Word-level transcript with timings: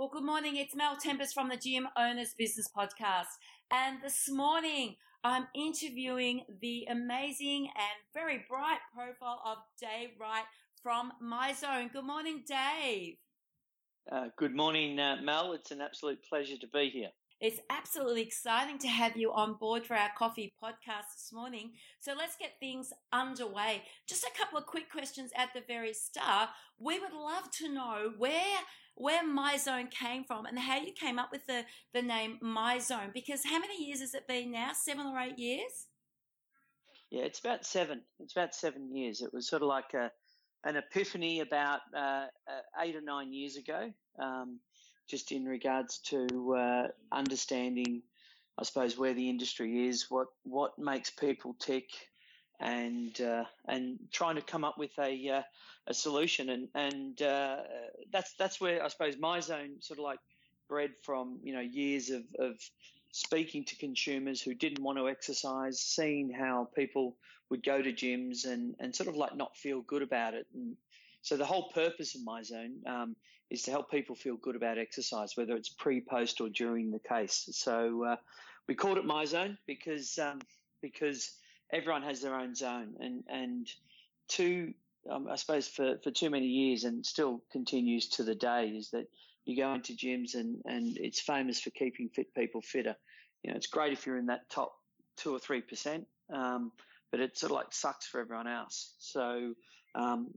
Well, 0.00 0.08
good 0.08 0.24
morning. 0.24 0.56
It's 0.56 0.74
Mel 0.74 0.96
Tempest 0.96 1.34
from 1.34 1.50
the 1.50 1.58
Gym 1.58 1.86
Owners 1.94 2.32
Business 2.32 2.70
Podcast. 2.74 3.36
And 3.70 3.98
this 4.02 4.30
morning, 4.30 4.96
I'm 5.22 5.46
interviewing 5.54 6.40
the 6.62 6.86
amazing 6.88 7.68
and 7.76 8.14
very 8.14 8.42
bright 8.48 8.78
profile 8.94 9.42
of 9.44 9.58
Dave 9.78 10.12
Wright 10.18 10.46
from 10.82 11.12
My 11.20 11.52
Zone. 11.52 11.90
Good 11.92 12.06
morning, 12.06 12.44
Dave. 12.48 13.16
Uh, 14.10 14.28
good 14.38 14.56
morning, 14.56 14.98
uh, 14.98 15.16
Mel. 15.22 15.52
It's 15.52 15.70
an 15.70 15.82
absolute 15.82 16.20
pleasure 16.26 16.56
to 16.56 16.66
be 16.68 16.88
here. 16.88 17.10
It's 17.38 17.60
absolutely 17.68 18.22
exciting 18.22 18.78
to 18.78 18.88
have 18.88 19.18
you 19.18 19.32
on 19.32 19.54
board 19.54 19.86
for 19.86 19.96
our 19.96 20.10
coffee 20.16 20.54
podcast 20.62 21.12
this 21.14 21.30
morning. 21.30 21.72
So 21.98 22.14
let's 22.16 22.36
get 22.36 22.52
things 22.58 22.90
underway. 23.12 23.82
Just 24.06 24.24
a 24.24 24.38
couple 24.38 24.58
of 24.58 24.64
quick 24.64 24.90
questions 24.90 25.30
at 25.36 25.50
the 25.54 25.62
very 25.66 25.92
start. 25.92 26.48
We 26.78 26.98
would 26.98 27.12
love 27.12 27.50
to 27.58 27.68
know 27.72 28.12
where 28.16 28.58
where 28.94 29.26
my 29.26 29.56
zone 29.56 29.88
came 29.88 30.24
from 30.24 30.46
and 30.46 30.58
how 30.58 30.78
you 30.78 30.92
came 30.92 31.18
up 31.18 31.30
with 31.32 31.46
the, 31.46 31.64
the 31.94 32.02
name 32.02 32.38
my 32.40 32.78
zone 32.78 33.10
Because 33.14 33.44
how 33.44 33.58
many 33.58 33.84
years 33.84 34.00
has 34.00 34.14
it 34.14 34.28
been 34.28 34.52
now? 34.52 34.72
Seven 34.74 35.06
or 35.06 35.18
eight 35.18 35.38
years? 35.38 35.86
Yeah, 37.10 37.22
it's 37.22 37.40
about 37.40 37.64
seven. 37.64 38.02
It's 38.20 38.32
about 38.32 38.54
seven 38.54 38.94
years. 38.94 39.20
It 39.20 39.32
was 39.32 39.48
sort 39.48 39.62
of 39.62 39.68
like 39.68 39.94
a 39.94 40.10
an 40.62 40.76
epiphany 40.76 41.40
about 41.40 41.80
uh, 41.96 42.26
uh 42.46 42.82
eight 42.82 42.94
or 42.94 43.00
nine 43.00 43.32
years 43.32 43.56
ago. 43.56 43.90
Um, 44.18 44.60
just 45.08 45.32
in 45.32 45.44
regards 45.44 45.98
to 45.98 46.54
uh, 46.54 46.88
understanding, 47.10 48.02
I 48.58 48.62
suppose, 48.62 48.96
where 48.96 49.14
the 49.14 49.28
industry 49.28 49.88
is, 49.88 50.06
what 50.08 50.28
what 50.44 50.78
makes 50.78 51.10
people 51.10 51.56
tick, 51.58 51.88
and 52.60 53.18
uh, 53.20 53.44
and 53.66 53.98
trying 54.12 54.36
to 54.36 54.42
come 54.42 54.64
up 54.64 54.78
with 54.78 54.96
a 54.98 55.28
uh, 55.28 55.42
a 55.86 55.94
solution, 55.94 56.50
and 56.50 56.68
and 56.74 57.22
uh, 57.22 57.56
that's 58.12 58.34
that's 58.34 58.60
where 58.60 58.84
I 58.84 58.88
suppose 58.88 59.16
MyZone 59.16 59.82
sort 59.82 59.98
of 59.98 60.04
like 60.04 60.18
bred 60.68 60.90
from 61.02 61.40
you 61.42 61.54
know 61.54 61.60
years 61.60 62.10
of, 62.10 62.22
of 62.38 62.56
speaking 63.12 63.64
to 63.64 63.76
consumers 63.76 64.40
who 64.40 64.54
didn't 64.54 64.82
want 64.82 64.98
to 64.98 65.08
exercise, 65.08 65.80
seeing 65.80 66.30
how 66.30 66.68
people 66.76 67.16
would 67.48 67.64
go 67.64 67.80
to 67.80 67.92
gyms 67.92 68.46
and 68.46 68.74
and 68.78 68.94
sort 68.94 69.08
of 69.08 69.16
like 69.16 69.34
not 69.36 69.56
feel 69.56 69.80
good 69.80 70.02
about 70.02 70.34
it, 70.34 70.46
and 70.54 70.76
so 71.22 71.36
the 71.36 71.46
whole 71.46 71.70
purpose 71.70 72.14
of 72.14 72.22
MyZone 72.22 72.86
um, 72.86 73.16
is 73.50 73.62
to 73.62 73.70
help 73.70 73.90
people 73.90 74.14
feel 74.14 74.36
good 74.36 74.56
about 74.56 74.78
exercise, 74.78 75.36
whether 75.36 75.54
it's 75.54 75.68
pre, 75.68 76.00
post, 76.00 76.40
or 76.40 76.48
during 76.48 76.90
the 76.90 77.00
case. 77.00 77.48
So 77.52 78.04
uh, 78.04 78.16
we 78.68 78.74
called 78.74 78.98
it 78.98 79.04
MyZone 79.04 79.56
because 79.66 80.18
um, 80.18 80.40
because 80.80 81.32
everyone 81.72 82.02
has 82.02 82.20
their 82.20 82.34
own 82.34 82.54
zone, 82.54 82.94
and 83.00 83.24
and 83.28 83.70
too, 84.28 84.74
um, 85.10 85.28
I 85.28 85.36
suppose 85.36 85.68
for 85.68 85.98
for 86.02 86.10
too 86.10 86.30
many 86.30 86.46
years, 86.46 86.84
and 86.84 87.04
still 87.04 87.42
continues 87.52 88.08
to 88.10 88.22
the 88.22 88.34
day, 88.34 88.68
is 88.68 88.90
that 88.90 89.06
you 89.44 89.56
go 89.56 89.72
into 89.74 89.94
gyms 89.94 90.34
and 90.34 90.62
and 90.64 90.96
it's 90.98 91.20
famous 91.20 91.60
for 91.60 91.70
keeping 91.70 92.08
fit 92.08 92.34
people 92.34 92.60
fitter. 92.60 92.96
You 93.42 93.50
know, 93.50 93.56
it's 93.56 93.66
great 93.66 93.92
if 93.92 94.06
you're 94.06 94.18
in 94.18 94.26
that 94.26 94.48
top 94.50 94.72
two 95.16 95.34
or 95.34 95.38
three 95.38 95.60
percent. 95.60 96.06
Um, 96.32 96.72
but 97.10 97.20
it 97.20 97.36
sort 97.36 97.50
of 97.50 97.56
like 97.56 97.72
sucks 97.72 98.06
for 98.06 98.20
everyone 98.20 98.46
else. 98.46 98.94
So 98.98 99.54
um, 99.94 100.28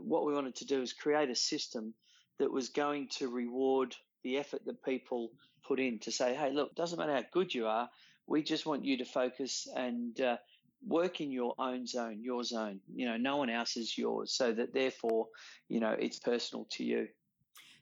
what 0.00 0.24
we 0.24 0.32
wanted 0.32 0.56
to 0.56 0.64
do 0.64 0.80
is 0.80 0.92
create 0.92 1.30
a 1.30 1.34
system 1.34 1.94
that 2.38 2.50
was 2.50 2.70
going 2.70 3.08
to 3.18 3.28
reward 3.28 3.94
the 4.22 4.38
effort 4.38 4.64
that 4.64 4.82
people 4.82 5.30
put 5.66 5.78
in 5.78 5.98
to 6.00 6.10
say, 6.10 6.34
hey, 6.34 6.50
look, 6.50 6.74
doesn't 6.74 6.98
matter 6.98 7.14
how 7.14 7.24
good 7.32 7.54
you 7.54 7.66
are, 7.66 7.88
we 8.26 8.42
just 8.42 8.66
want 8.66 8.84
you 8.84 8.98
to 8.98 9.04
focus 9.04 9.68
and 9.76 10.18
uh, 10.20 10.36
work 10.86 11.20
in 11.20 11.30
your 11.30 11.54
own 11.58 11.86
zone, 11.86 12.20
your 12.22 12.44
zone. 12.44 12.80
You 12.94 13.06
know, 13.06 13.16
no 13.16 13.36
one 13.36 13.50
else 13.50 13.76
is 13.76 13.96
yours, 13.96 14.34
so 14.34 14.52
that 14.52 14.74
therefore, 14.74 15.28
you 15.68 15.80
know, 15.80 15.96
it's 15.98 16.18
personal 16.18 16.66
to 16.72 16.84
you. 16.84 17.08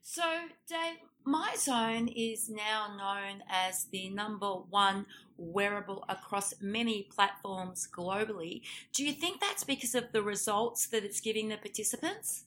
So, 0.02 0.22
Dave, 0.68 0.96
my 1.24 1.54
zone 1.56 2.08
is 2.08 2.50
now 2.50 2.94
known 2.96 3.42
as 3.48 3.84
the 3.92 4.10
number 4.10 4.48
one 4.48 5.06
wearable 5.36 6.04
across 6.08 6.54
many 6.60 7.08
platforms 7.14 7.88
globally. 7.90 8.62
Do 8.92 9.04
you 9.04 9.12
think 9.12 9.40
that's 9.40 9.62
because 9.62 9.94
of 9.94 10.10
the 10.12 10.22
results 10.22 10.88
that 10.88 11.04
it's 11.04 11.20
giving 11.20 11.48
the 11.48 11.56
participants? 11.56 12.44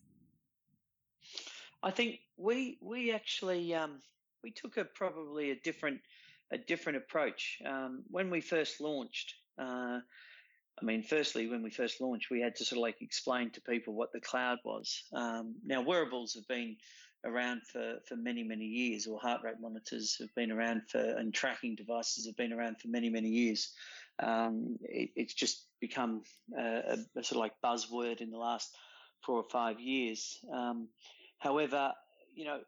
I 1.82 1.92
think 1.92 2.20
we 2.36 2.78
we 2.82 3.14
actually 3.14 3.74
um, 3.74 4.02
we 4.44 4.52
took 4.52 4.78
a 4.78 4.84
probably 4.84 5.52
a 5.52 5.56
different 5.64 6.02
a 6.52 6.58
different 6.58 6.98
approach 6.98 7.62
um, 7.66 8.04
when 8.10 8.30
we 8.30 8.42
first 8.42 8.82
launched. 8.82 9.34
Uh, 9.58 10.00
I 10.82 10.84
mean, 10.84 11.04
firstly, 11.04 11.48
when 11.48 11.64
we 11.64 11.70
first 11.70 12.02
launched, 12.02 12.30
we 12.30 12.42
had 12.42 12.56
to 12.58 12.66
sort 12.66 12.78
of 12.78 12.82
like 12.82 13.02
explain 13.02 13.50
to 13.52 13.62
people 13.62 13.94
what 13.94 14.12
the 14.12 14.20
cloud 14.20 14.60
was. 14.66 15.04
Um, 15.14 15.56
now, 15.66 15.82
wearables 15.82 16.34
have 16.34 16.48
been 16.48 16.76
around 17.26 17.62
for, 17.72 17.96
for 18.08 18.16
many, 18.16 18.44
many 18.44 18.66
years, 18.66 19.08
or 19.08 19.20
heart 19.20 19.42
rate 19.44 19.60
monitors 19.60 20.18
have 20.20 20.34
been 20.36 20.52
around 20.52 20.84
for, 20.90 21.00
and 21.00 21.34
tracking 21.34 21.76
devices 21.76 22.26
have 22.26 22.36
been 22.36 22.54
around 22.54 22.80
for 22.80 22.90
many, 22.90 23.10
many 23.10 23.30
years. 23.30 23.74
Um, 24.20 24.78
it, 24.82 25.12
it's 25.16 25.34
just 25.34 25.66
become 25.80 26.24
a, 26.58 26.98
a, 27.16 27.24
sort 27.24 27.32
of 27.32 27.38
like 27.38 27.54
buzzword 27.64 28.22
in 28.22 28.30
the 28.30 28.38
last 28.38 28.76
four 29.26 29.38
or 29.38 29.50
five 29.50 29.80
years. 29.80 30.38
Um, 30.54 30.90
however, 31.40 31.94
you 32.36 32.46
know, 32.46 32.60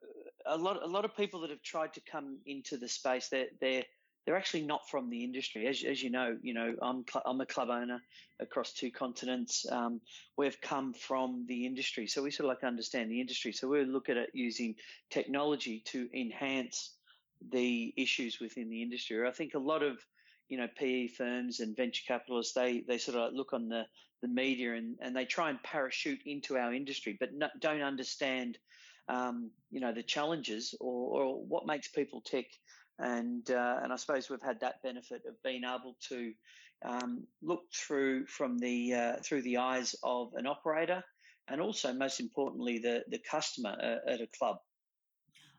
a 0.45 0.57
lot, 0.57 0.81
a 0.81 0.88
lot 0.88 1.06
of 1.06 1.16
people 1.16 1.41
that 1.41 1.50
have 1.50 1.62
tried 1.62 1.94
to 1.94 2.01
come 2.09 2.39
into 2.45 2.78
the 2.78 2.88
space, 2.88 3.28
they're, 3.29 3.47
they're 3.59 3.84
they're 4.28 4.36
actually 4.36 4.64
not 4.64 4.90
from 4.90 5.10
the 5.10 5.24
industry. 5.24 5.68
As, 5.68 5.82
as 5.86 6.04
you 6.04 6.12
know, 6.12 6.38
you 6.42 6.54
know, 6.54 6.76
I'm, 6.82 7.06
I'm 7.26 7.40
a 7.40 7.46
club 7.46 7.70
owner 7.70 8.02
across 8.42 8.74
two 8.74 8.92
continents. 8.92 9.66
Um, 9.72 10.02
we've 10.38 10.60
come 10.60 10.94
from 10.94 11.46
the 11.48 11.66
industry. 11.66 12.08
So 12.08 12.22
we 12.22 12.32
sort 12.32 12.50
of 12.50 12.58
like 12.58 12.68
understand 12.68 13.10
the 13.10 13.22
industry. 13.22 13.54
So 13.54 13.70
we 13.70 13.86
look 13.86 14.10
at 14.10 14.18
it 14.18 14.30
using 14.34 14.76
technology 15.10 15.82
to 15.86 16.10
enhance 16.14 16.98
the 17.52 17.94
issues 17.96 18.42
within 18.42 18.70
the 18.70 18.82
industry. 18.82 19.26
I 19.26 19.32
think 19.32 19.54
a 19.54 19.60
lot 19.60 19.82
of, 19.82 19.98
you 20.50 20.58
know, 20.58 20.68
PE 20.78 21.08
firms 21.08 21.62
and 21.62 21.78
venture 21.78 22.04
capitalists, 22.06 22.54
they, 22.54 22.84
they 22.86 22.98
sort 22.98 23.18
of 23.18 23.34
look 23.34 23.54
on 23.54 23.70
the, 23.70 23.84
the 24.22 24.28
media 24.28 24.74
and, 24.74 24.98
and 25.00 25.16
they 25.16 25.24
try 25.24 25.50
and 25.50 25.64
parachute 25.64 26.20
into 26.26 26.58
our 26.58 26.74
industry, 26.74 27.16
but 27.18 27.30
not, 27.34 27.52
don't 27.62 27.82
understand, 27.82 28.58
um, 29.08 29.52
you 29.72 29.80
know, 29.80 29.94
the 29.94 30.04
challenges 30.04 30.76
or, 30.82 31.22
or 31.24 31.46
what 31.46 31.66
makes 31.66 31.88
people 31.88 32.20
tick 32.20 32.48
and 33.00 33.50
uh, 33.52 33.80
and 33.84 33.94
I 33.94 33.96
suppose 33.96 34.30
we've 34.30 34.41
had 34.41 34.59
that 34.62 34.81
benefit 34.84 35.24
of 35.28 35.41
being 35.44 35.63
able 35.63 35.96
to 36.09 36.34
um, 36.85 37.28
look 37.41 37.63
through 37.74 38.25
from 38.28 38.58
the 38.58 38.94
uh, 38.94 39.16
through 39.24 39.44
the 39.44 39.58
eyes 39.58 39.96
of 40.03 40.34
an 40.35 40.47
operator, 40.47 41.03
and 41.47 41.62
also 41.62 41.94
most 41.94 42.19
importantly 42.19 42.80
the 42.80 43.03
the 43.09 43.19
customer 43.19 43.75
uh, 43.81 44.12
at 44.12 44.22
a 44.22 44.28
club. 44.38 44.57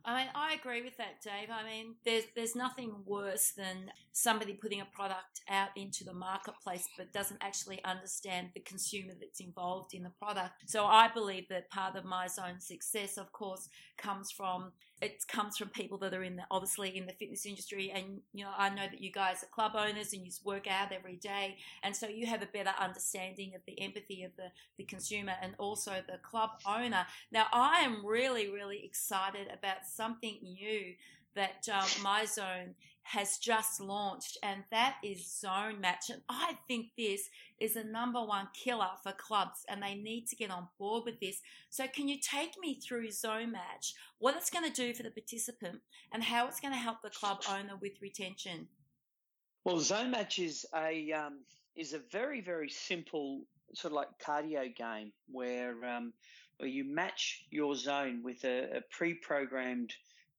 I 0.09 0.17
mean, 0.17 0.29
I 0.35 0.55
agree 0.55 0.81
with 0.81 0.97
that, 0.97 1.21
Dave. 1.23 1.51
I 1.53 1.63
mean, 1.69 1.97
there's 2.03 2.25
there's 2.35 2.57
nothing 2.57 2.95
worse 3.05 3.51
than 3.51 3.91
somebody 4.13 4.55
putting 4.55 4.81
a 4.81 4.87
product 4.87 5.43
out 5.51 5.69
into 5.77 6.03
the 6.03 6.15
marketplace 6.15 6.89
but 6.97 7.13
doesn't 7.13 7.39
actually 7.43 7.85
understand 7.85 8.49
the 8.55 8.61
consumer 8.61 9.13
that's 9.21 9.41
involved 9.41 9.93
in 9.93 10.03
the 10.03 10.13
product. 10.19 10.53
So 10.65 10.87
I 10.87 11.09
believe 11.09 11.49
that 11.51 11.69
part 11.69 11.95
of 11.95 12.05
MyZone 12.05 12.63
success, 12.63 13.19
of 13.19 13.31
course, 13.33 13.69
comes 13.99 14.31
from 14.33 14.73
it 15.01 15.25
comes 15.29 15.57
from 15.57 15.69
people 15.69 15.99
that 15.99 16.13
are 16.13 16.25
in 16.25 16.37
the 16.37 16.43
obviously 16.51 16.97
in 16.97 17.07
the 17.07 17.13
fitness 17.13 17.47
industry, 17.47 17.93
and 17.95 18.21
you 18.33 18.45
know 18.45 18.51
I 18.57 18.69
know 18.71 18.87
that 18.91 19.01
you 19.01 19.13
guys 19.13 19.45
are 19.45 19.47
club 19.47 19.73
owners 19.77 20.13
and 20.13 20.25
you 20.25 20.33
work 20.45 20.67
out 20.67 20.93
every 20.93 21.17
day, 21.17 21.57
and 21.83 21.95
so 21.95 22.09
you 22.09 22.27
have 22.27 22.43
a 22.43 22.47
better 22.47 22.73
understanding 22.81 23.53
of 23.55 23.61
the 23.67 23.81
empathy 23.81 24.25
of 24.25 24.33
the 24.37 24.49
the 24.77 24.85
consumer 24.85 25.35
and 25.41 25.55
also 25.59 26.03
the 26.07 26.19
club 26.19 26.51
owner. 26.67 27.07
Now 27.31 27.47
I 27.53 27.81
am 27.81 28.05
really 28.05 28.51
really 28.51 28.85
excited 28.85 29.47
about 29.47 29.87
something 29.98 30.38
new 30.42 30.94
that 31.34 31.69
um, 31.72 31.88
MyZone 32.04 32.75
has 33.03 33.38
just 33.38 33.81
launched, 33.81 34.36
and 34.42 34.64
that 34.70 34.97
is 35.03 35.26
Zone 35.41 35.81
Match. 35.81 36.10
And 36.10 36.20
I 36.28 36.59
think 36.69 36.88
this 36.97 37.28
is 37.59 37.75
the 37.75 37.84
number 37.84 38.22
one 38.22 38.48
killer 38.53 38.91
for 39.03 39.12
clubs, 39.12 39.64
and 39.69 39.82
they 39.82 39.94
need 39.94 40.26
to 40.28 40.36
get 40.36 40.50
on 40.50 40.69
board 40.78 41.04
with 41.06 41.19
this. 41.20 41.41
So, 41.70 41.86
can 41.86 42.06
you 42.06 42.19
take 42.20 42.53
me 42.60 42.78
through 42.81 43.10
Zone 43.10 43.53
Match, 43.53 43.95
what 44.18 44.36
it's 44.36 44.50
going 44.50 44.71
to 44.71 44.83
do 44.83 44.92
for 44.92 45.03
the 45.03 45.10
participant, 45.10 45.80
and 46.12 46.22
how 46.22 46.47
it's 46.48 46.60
going 46.60 46.74
to 46.74 46.80
help 46.80 47.03
the 47.03 47.10
club 47.10 47.42
owner 47.48 47.77
with 47.80 48.03
retention? 48.03 48.68
Well, 49.65 49.80
Zone 49.80 50.10
Match 50.10 50.39
is 50.39 50.66
a 50.74 51.12
um, 51.12 51.41
is 51.77 51.94
a 51.94 52.01
very 52.12 52.41
very 52.41 52.68
simple 52.68 53.42
sort 53.74 53.92
of 53.92 53.97
like 53.97 54.09
cardio 54.24 54.74
game 54.74 55.12
where 55.30 55.84
um, 55.84 56.12
where 56.59 56.69
you 56.69 56.84
match 56.84 57.45
your 57.51 57.75
zone 57.75 58.22
with 58.22 58.45
a, 58.45 58.78
a 58.78 58.81
pre-programmed 58.91 59.93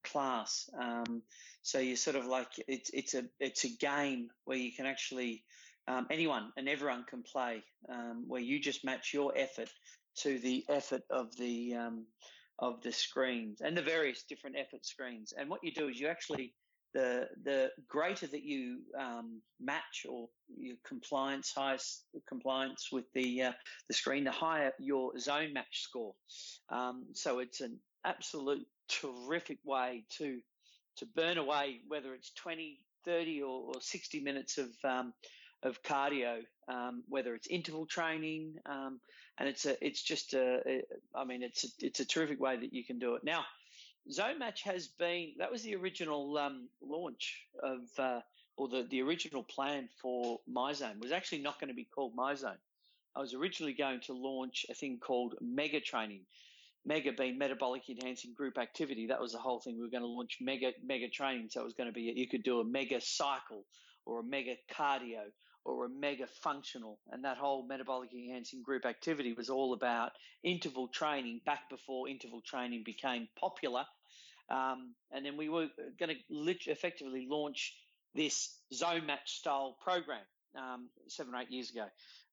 class. 0.04 0.70
Um, 0.80 1.22
so 1.62 1.80
you're 1.80 1.98
sort 1.98 2.16
of 2.16 2.26
like 2.26 2.48
it's 2.68 2.90
it's 2.92 3.14
a 3.14 3.24
it's 3.40 3.66
a 3.66 3.70
game 3.70 4.30
where 4.46 4.58
you 4.58 4.72
can 4.72 4.86
actually 4.86 5.44
um, 5.88 6.08
anyone 6.10 6.52
and 6.56 6.70
everyone 6.70 7.04
can 7.10 7.24
play, 7.24 7.64
um, 7.90 8.26
where 8.28 8.42
you 8.42 8.60
just 8.60 8.86
match 8.86 9.14
your 9.14 9.34
effort 9.36 9.70
to 10.18 10.40
the 10.40 10.66
effort 10.70 11.02
of 11.10 11.36
the 11.38 11.76
um, 11.76 12.06
of 12.60 12.82
the 12.82 12.92
screens 12.92 13.62
and 13.62 13.76
the 13.76 13.82
various 13.82 14.24
different 14.24 14.58
effort 14.58 14.86
screens. 14.86 15.34
And 15.38 15.50
what 15.50 15.64
you 15.64 15.72
do 15.72 15.88
is 15.88 16.00
you 16.00 16.08
actually 16.08 16.54
the 16.94 17.28
the 17.44 17.72
greater 17.88 18.28
that 18.28 18.44
you 18.44 18.80
um, 18.98 19.42
match 19.60 20.06
or 20.10 20.28
your 20.58 20.76
compliance 20.86 21.54
highest 21.56 22.06
compliance 22.28 22.90
with 22.92 23.06
the 23.14 23.44
uh, 23.44 23.52
the 23.88 23.94
screen, 23.94 24.24
the 24.24 24.32
higher 24.32 24.72
your 24.80 25.18
zone 25.20 25.54
match 25.54 25.84
score. 25.84 26.14
Um, 26.70 27.06
so 27.14 27.40
it's 27.40 27.62
an 27.62 27.80
absolute 28.06 28.66
terrific 28.88 29.60
way 29.64 30.06
to 30.18 30.40
to 30.98 31.06
burn 31.16 31.38
away 31.38 31.80
whether 31.88 32.14
it's 32.14 32.32
20, 32.34 32.80
30 33.06 33.42
or, 33.42 33.64
or 33.68 33.82
60 33.82 34.20
minutes 34.22 34.58
of 34.58 34.70
um, 34.84 35.14
of 35.62 35.82
cardio, 35.84 36.40
um, 36.70 37.04
whether 37.10 37.36
it's 37.36 37.48
interval 37.48 37.86
training, 37.86 38.56
um, 38.66 39.00
and 39.38 39.50
it's 39.50 39.66
a 39.66 39.86
it's 39.86 40.02
just 40.02 40.34
I 40.34 41.26
mean 41.26 41.44
it's 41.44 41.66
a, 41.66 41.68
it's 41.80 42.00
a 42.00 42.06
terrific 42.06 42.40
way 42.40 42.58
that 42.58 42.74
you 42.74 42.86
can 42.86 43.00
do 43.00 43.16
it. 43.16 43.24
Now, 43.24 43.44
Zone 44.12 44.40
Match 44.40 44.64
has 44.64 44.88
been 44.88 45.34
that 45.38 45.52
was 45.52 45.64
the 45.64 45.76
original 45.76 46.38
um, 46.38 46.70
launch 46.82 47.46
of 47.62 47.82
uh, 47.98 48.22
or 48.58 48.68
the 48.68 48.88
the 48.90 49.02
original 49.02 49.44
plan 49.44 49.88
for 50.02 50.40
MyZone 50.52 51.02
was 51.02 51.12
actually 51.12 51.42
not 51.42 51.60
going 51.60 51.70
to 51.70 51.76
be 51.76 51.86
called 51.86 52.16
MyZone. 52.16 52.58
I 53.16 53.20
was 53.20 53.34
originally 53.34 53.74
going 53.74 54.02
to 54.02 54.14
launch 54.14 54.66
a 54.70 54.74
thing 54.74 55.00
called 55.00 55.36
Mega 55.42 55.80
Training. 55.80 56.22
Mega 56.86 57.12
being 57.12 57.38
metabolic 57.38 57.90
enhancing 57.90 58.34
group 58.34 58.58
activity. 58.58 59.08
That 59.08 59.20
was 59.20 59.34
the 59.34 59.38
whole 59.38 59.60
thing. 59.60 59.76
We 59.76 59.84
were 59.84 59.90
going 59.90 60.04
to 60.04 60.08
launch 60.08 60.38
mega 60.42 60.72
mega 60.84 61.10
training. 61.10 61.50
So 61.50 61.62
it 61.62 61.66
was 61.66 61.74
going 61.74 61.90
to 61.90 61.94
be 61.94 62.14
you 62.16 62.28
could 62.28 62.44
do 62.44 62.62
a 62.62 62.66
mega 62.66 63.02
cycle 63.02 63.66
or 64.06 64.22
a 64.22 64.24
mega 64.24 64.56
cardio 64.74 65.26
or 65.66 65.86
a 65.86 65.90
mega 65.90 66.28
functional. 66.28 67.00
And 67.12 67.24
that 67.26 67.38
whole 67.38 67.66
metabolic 67.66 68.14
enhancing 68.14 68.64
group 68.64 68.86
activity 68.86 69.34
was 69.34 69.50
all 69.50 69.74
about 69.74 70.12
interval 70.44 70.88
training 70.88 71.42
back 71.46 71.70
before 71.70 72.10
interval 72.10 72.42
training 72.42 72.84
became 72.86 73.28
popular. 73.40 73.86
Um, 74.50 74.96
and 75.12 75.26
then 75.26 75.38
we 75.38 75.50
were 75.50 75.68
going 76.00 76.16
to 76.16 76.72
effectively 76.72 77.28
launch 77.30 77.76
this 78.16 78.56
zone 78.74 79.06
match 79.06 79.34
style 79.34 79.78
program 79.84 80.24
um, 80.58 80.90
seven 81.08 81.36
or 81.36 81.42
eight 81.42 81.52
years 81.52 81.70
ago. 81.70 81.86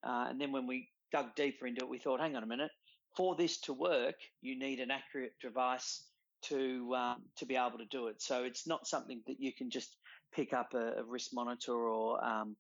Uh, 0.03 0.27
and 0.31 0.41
then 0.41 0.53
when 0.53 0.67
we 0.67 0.89
dug 1.13 1.35
deeper 1.35 1.67
into 1.67 1.83
it, 1.83 1.89
we 1.91 1.99
thought, 1.99 2.21
hang 2.21 2.37
on 2.37 2.43
a 2.43 2.47
minute, 2.47 2.71
for 3.17 3.35
this 3.35 3.61
to 3.63 3.73
work, 3.73 4.17
you 4.41 4.59
need 4.59 4.81
an 4.81 4.91
accurate 4.91 5.35
device 5.41 6.03
to 6.43 6.95
um, 6.95 7.23
to 7.37 7.47
be 7.47 7.57
able 7.57 7.79
to 7.79 7.87
do 7.87 8.09
it. 8.09 8.21
So 8.21 8.45
it's 8.45 8.67
not 8.67 8.87
something 8.87 9.23
that 9.27 9.41
you 9.41 9.53
can 9.53 9.71
just 9.71 9.97
pick 10.35 10.53
up 10.53 10.75
a, 10.75 11.01
a 11.01 11.05
wrist 11.05 11.35
monitor 11.35 11.73
or 11.75 12.23
um, 12.25 12.57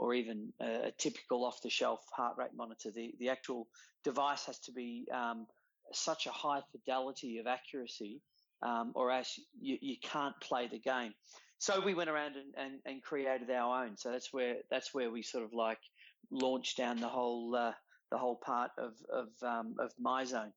or 0.00 0.14
even 0.14 0.50
a, 0.60 0.88
a 0.88 0.92
typical 0.96 1.44
off 1.44 1.60
the 1.62 1.68
shelf 1.68 2.00
heart 2.16 2.36
rate 2.38 2.54
monitor. 2.56 2.90
The 2.90 3.14
the 3.20 3.28
actual 3.28 3.68
device 4.02 4.46
has 4.46 4.58
to 4.60 4.72
be 4.72 5.06
um, 5.14 5.46
such 5.92 6.26
a 6.26 6.30
high 6.30 6.62
fidelity 6.72 7.38
of 7.38 7.46
accuracy, 7.46 8.22
um, 8.62 8.92
or 8.94 9.12
else 9.12 9.38
you, 9.60 9.76
you 9.80 9.96
can't 10.02 10.34
play 10.40 10.68
the 10.68 10.78
game. 10.78 11.12
So 11.58 11.78
we 11.84 11.92
went 11.92 12.08
around 12.08 12.36
and, 12.36 12.54
and, 12.56 12.80
and 12.86 13.02
created 13.02 13.50
our 13.50 13.84
own. 13.84 13.98
So 13.98 14.10
that's 14.10 14.32
where 14.32 14.56
that's 14.70 14.94
where 14.94 15.10
we 15.10 15.22
sort 15.22 15.44
of 15.44 15.52
like 15.52 15.80
launched 16.30 16.78
down 16.78 16.98
the 16.98 17.08
whole 17.08 17.54
uh, 17.54 17.72
the 18.10 18.16
whole 18.16 18.36
part 18.36 18.70
of 18.78 18.94
of 19.12 19.28
um, 19.42 19.76
of 19.78 19.92
MyZone. 20.02 20.52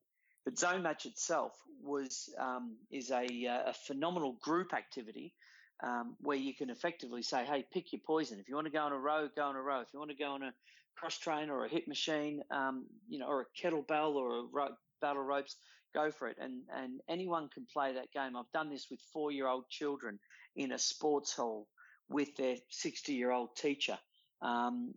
But 0.46 0.58
Zone 0.58 0.82
Match 0.82 1.04
itself 1.04 1.52
was 1.82 2.30
um, 2.38 2.76
is 2.90 3.10
a, 3.10 3.26
uh, 3.46 3.70
a 3.70 3.74
phenomenal 3.86 4.38
group 4.42 4.72
activity 4.72 5.34
um, 5.82 6.16
where 6.20 6.36
you 6.36 6.54
can 6.54 6.70
effectively 6.70 7.22
say, 7.22 7.44
"Hey, 7.44 7.66
pick 7.72 7.92
your 7.92 8.00
poison. 8.06 8.38
If 8.38 8.48
you 8.48 8.54
want 8.54 8.66
to 8.66 8.72
go 8.72 8.80
on 8.80 8.92
a 8.92 8.98
row, 8.98 9.28
go 9.34 9.42
on 9.42 9.56
a 9.56 9.62
row. 9.62 9.80
If 9.80 9.88
you 9.92 9.98
want 9.98 10.10
to 10.10 10.16
go 10.16 10.32
on 10.32 10.42
a 10.42 10.52
cross 10.96 11.18
train 11.18 11.50
or 11.50 11.64
a 11.64 11.68
hip 11.68 11.88
machine, 11.88 12.42
um, 12.50 12.86
you 13.08 13.18
know, 13.18 13.26
or 13.26 13.42
a 13.42 13.60
kettlebell 13.60 14.14
or 14.14 14.38
a 14.38 14.42
ro- 14.52 14.76
battle 15.00 15.22
ropes, 15.22 15.56
go 15.94 16.10
for 16.10 16.28
it." 16.28 16.36
And 16.40 16.62
and 16.74 17.00
anyone 17.08 17.48
can 17.48 17.66
play 17.72 17.94
that 17.94 18.12
game. 18.12 18.36
I've 18.36 18.52
done 18.52 18.70
this 18.70 18.86
with 18.90 19.00
four 19.12 19.32
year 19.32 19.48
old 19.48 19.68
children 19.68 20.18
in 20.56 20.72
a 20.72 20.78
sports 20.78 21.34
hall 21.34 21.68
with 22.08 22.36
their 22.36 22.56
sixty 22.68 23.14
year 23.14 23.30
old 23.30 23.56
teacher 23.56 23.98
um, 24.44 24.94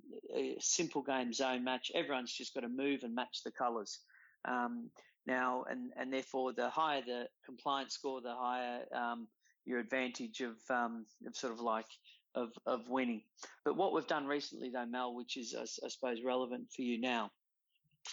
simple 0.59 1.01
game 1.01 1.33
zone 1.33 1.63
match. 1.63 1.91
Everyone's 1.95 2.33
just 2.33 2.53
got 2.53 2.61
to 2.61 2.69
move 2.69 3.03
and 3.03 3.15
match 3.15 3.41
the 3.43 3.51
colours. 3.51 3.99
Um, 4.45 4.89
now, 5.25 5.65
and, 5.69 5.91
and 5.97 6.11
therefore, 6.11 6.53
the 6.53 6.69
higher 6.69 7.01
the 7.01 7.25
compliance 7.45 7.93
score, 7.93 8.21
the 8.21 8.35
higher 8.35 8.81
um, 8.93 9.27
your 9.67 9.79
advantage 9.79 10.41
of, 10.41 10.55
um, 10.69 11.05
of 11.25 11.35
sort 11.35 11.53
of 11.53 11.59
like 11.59 11.87
of, 12.35 12.51
of 12.65 12.87
winning. 12.89 13.21
But 13.65 13.75
what 13.75 13.93
we've 13.93 14.07
done 14.07 14.27
recently, 14.27 14.69
though, 14.69 14.85
Mel, 14.85 15.15
which 15.15 15.37
is 15.37 15.55
I, 15.57 15.63
I 15.63 15.89
suppose 15.89 16.19
relevant 16.23 16.71
for 16.75 16.83
you 16.83 16.99
now, 16.99 17.31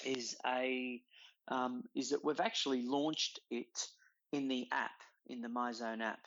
is 0.05 0.37
a 0.47 1.01
um, 1.49 1.85
is 1.95 2.11
that 2.11 2.25
we've 2.25 2.41
actually 2.41 2.83
launched 2.87 3.39
it 3.51 3.87
in 4.33 4.49
the 4.49 4.67
app, 4.73 5.03
in 5.29 5.43
the 5.43 5.49
MyZone 5.49 6.03
app. 6.03 6.21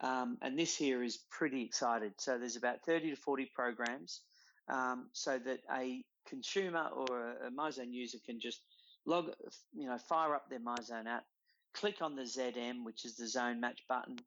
Um, 0.00 0.38
and 0.42 0.58
this 0.58 0.76
here 0.76 1.02
is 1.02 1.18
pretty 1.30 1.62
excited. 1.62 2.12
So 2.18 2.38
there's 2.38 2.56
about 2.56 2.84
30 2.84 3.10
to 3.10 3.16
40 3.16 3.50
programs 3.54 4.20
um, 4.68 5.08
so 5.12 5.38
that 5.38 5.60
a 5.74 6.04
consumer 6.28 6.86
or 6.94 7.30
a, 7.30 7.48
a 7.48 7.50
MyZone 7.50 7.92
user 7.92 8.18
can 8.24 8.38
just 8.38 8.60
log, 9.06 9.30
you 9.74 9.88
know, 9.88 9.98
fire 9.98 10.34
up 10.34 10.48
their 10.50 10.60
MyZone 10.60 11.06
app, 11.06 11.24
click 11.74 11.96
on 12.02 12.14
the 12.14 12.22
ZM, 12.22 12.84
which 12.84 13.04
is 13.04 13.16
the 13.16 13.26
zone 13.26 13.60
match 13.60 13.80
button, 13.88 14.18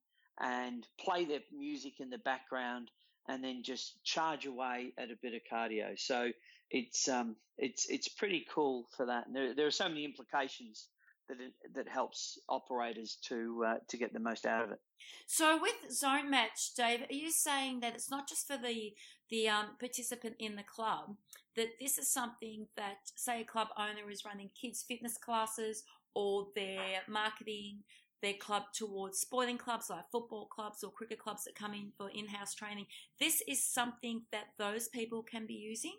and 0.41 0.85
play 0.99 1.25
their 1.25 1.41
music 1.57 1.99
in 1.99 2.09
the 2.09 2.17
background, 2.17 2.89
and 3.27 3.43
then 3.43 3.61
just 3.63 4.03
charge 4.03 4.45
away 4.45 4.93
at 4.97 5.11
a 5.11 5.15
bit 5.21 5.33
of 5.33 5.41
cardio. 5.51 5.97
So 5.97 6.31
it's 6.69 7.07
um, 7.07 7.35
it's 7.57 7.87
it's 7.89 8.07
pretty 8.07 8.45
cool 8.53 8.87
for 8.95 9.05
that. 9.05 9.27
And 9.27 9.35
there, 9.35 9.55
there 9.55 9.67
are 9.67 9.71
so 9.71 9.87
many 9.87 10.05
implications 10.05 10.87
that 11.29 11.37
it, 11.39 11.53
that 11.75 11.87
helps 11.87 12.39
operators 12.49 13.17
to 13.27 13.63
uh, 13.67 13.75
to 13.87 13.97
get 13.97 14.13
the 14.13 14.19
most 14.19 14.45
out 14.45 14.65
of 14.65 14.71
it. 14.71 14.79
So 15.27 15.59
with 15.61 15.91
Zone 15.91 16.29
Match, 16.29 16.73
Dave, 16.75 17.01
are 17.09 17.13
you 17.13 17.31
saying 17.31 17.79
that 17.81 17.95
it's 17.95 18.09
not 18.09 18.27
just 18.27 18.47
for 18.47 18.57
the 18.57 18.93
the 19.29 19.47
um, 19.47 19.67
participant 19.79 20.35
in 20.39 20.55
the 20.55 20.63
club 20.63 21.15
that 21.55 21.69
this 21.79 21.97
is 21.97 22.09
something 22.09 22.67
that, 22.77 22.97
say, 23.15 23.41
a 23.41 23.45
club 23.45 23.67
owner 23.77 24.09
is 24.09 24.25
running 24.25 24.49
kids 24.59 24.83
fitness 24.87 25.17
classes 25.17 25.83
or 26.13 26.47
they're 26.55 27.01
marketing 27.07 27.79
their 28.21 28.33
club 28.33 28.63
towards 28.73 29.19
sporting 29.19 29.57
clubs 29.57 29.89
like 29.89 30.09
football 30.11 30.47
clubs 30.47 30.83
or 30.83 30.91
cricket 30.91 31.19
clubs 31.19 31.43
that 31.45 31.55
come 31.55 31.73
in 31.73 31.91
for 31.97 32.09
in-house 32.09 32.53
training. 32.53 32.85
This 33.19 33.41
is 33.47 33.63
something 33.63 34.23
that 34.31 34.45
those 34.57 34.87
people 34.87 35.23
can 35.23 35.47
be 35.47 35.55
using. 35.55 35.95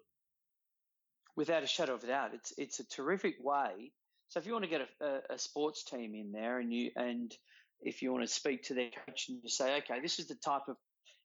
Without 1.36 1.62
a 1.62 1.66
shadow 1.66 1.94
of 1.94 2.04
a 2.04 2.08
doubt, 2.08 2.34
it's 2.34 2.52
it's 2.58 2.80
a 2.80 2.86
terrific 2.86 3.36
way 3.40 3.92
so 4.32 4.38
if 4.38 4.46
you 4.46 4.54
want 4.54 4.64
to 4.64 4.70
get 4.70 4.80
a, 4.80 5.04
a, 5.04 5.34
a 5.34 5.38
sports 5.38 5.84
team 5.84 6.14
in 6.14 6.32
there 6.32 6.58
and 6.58 6.72
you 6.72 6.90
and 6.96 7.36
if 7.82 8.00
you 8.00 8.10
want 8.10 8.26
to 8.26 8.32
speak 8.32 8.62
to 8.62 8.74
their 8.74 8.88
coach 8.88 9.26
and 9.28 9.38
you 9.42 9.50
say, 9.50 9.76
okay, 9.76 10.00
this 10.00 10.18
is 10.18 10.26
the 10.26 10.36
type 10.36 10.68
of 10.68 10.76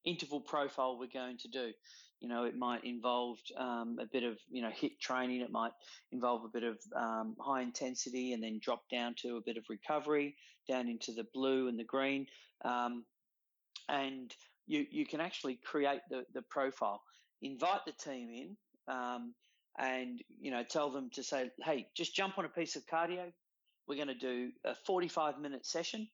interval 0.04 0.42
profile 0.42 1.00
we're 1.00 1.08
going 1.08 1.38
to 1.38 1.48
do. 1.48 1.72
You 2.20 2.30
know, 2.30 2.46
it 2.46 2.58
might 2.58 2.84
involve 2.84 3.38
um, 3.58 3.98
a 4.02 4.06
bit 4.06 4.24
of 4.24 4.38
you 4.50 4.62
know 4.62 4.70
HIIT 4.70 5.00
training. 5.00 5.42
It 5.42 5.52
might 5.52 5.72
involve 6.12 6.44
a 6.46 6.50
bit 6.50 6.64
of 6.64 6.78
um, 6.96 7.36
high 7.40 7.62
intensity 7.62 8.34
and 8.34 8.42
then 8.42 8.60
drop 8.62 8.84
down 8.92 9.16
to 9.22 9.38
a 9.38 9.42
bit 9.42 9.58
of 9.58 9.64
recovery, 9.70 10.36
down 10.68 10.88
into 10.88 11.12
the 11.14 11.26
blue 11.34 11.68
and 11.68 11.78
the 11.78 11.84
green, 11.84 12.28
um, 12.66 13.06
and 13.90 14.34
you 14.66 14.86
you 14.90 15.06
can 15.06 15.22
actually 15.22 15.60
create 15.64 16.02
the 16.10 16.26
the 16.34 16.42
profile. 16.42 17.02
Invite 17.42 17.82
the 17.86 17.92
team 17.92 18.30
in. 18.32 18.58
Um, 18.94 19.34
and 19.78 20.22
you 20.40 20.52
know 20.52 20.64
tell 20.64 20.90
them 20.90 21.10
to 21.14 21.24
say, 21.24 21.50
hey, 21.64 21.88
just 21.96 22.16
jump 22.16 22.38
on 22.38 22.46
a 22.46 22.50
piece 22.50 22.76
of 22.76 22.86
cardio. 22.86 23.32
We're 23.88 23.96
going 23.96 24.08
to 24.08 24.16
do 24.16 24.52
a 24.66 24.76
45 24.76 25.40
minute 25.40 25.66
session, 25.66 26.08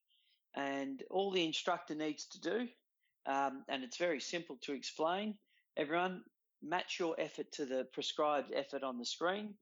and 0.56 1.02
all 1.10 1.32
the 1.32 1.46
instructor 1.46 1.96
needs 1.96 2.26
to 2.28 2.42
do, 2.42 2.68
um, 3.26 3.64
and 3.70 3.84
it's 3.84 3.98
very 3.98 4.20
simple 4.20 4.58
to 4.64 4.74
explain. 4.74 5.36
Everyone, 5.76 6.24
match 6.62 7.00
your 7.00 7.20
effort 7.20 7.52
to 7.54 7.66
the 7.66 7.88
prescribed 7.94 8.52
effort 8.54 8.84
on 8.84 8.98
the 8.98 9.06
screen. 9.06 9.56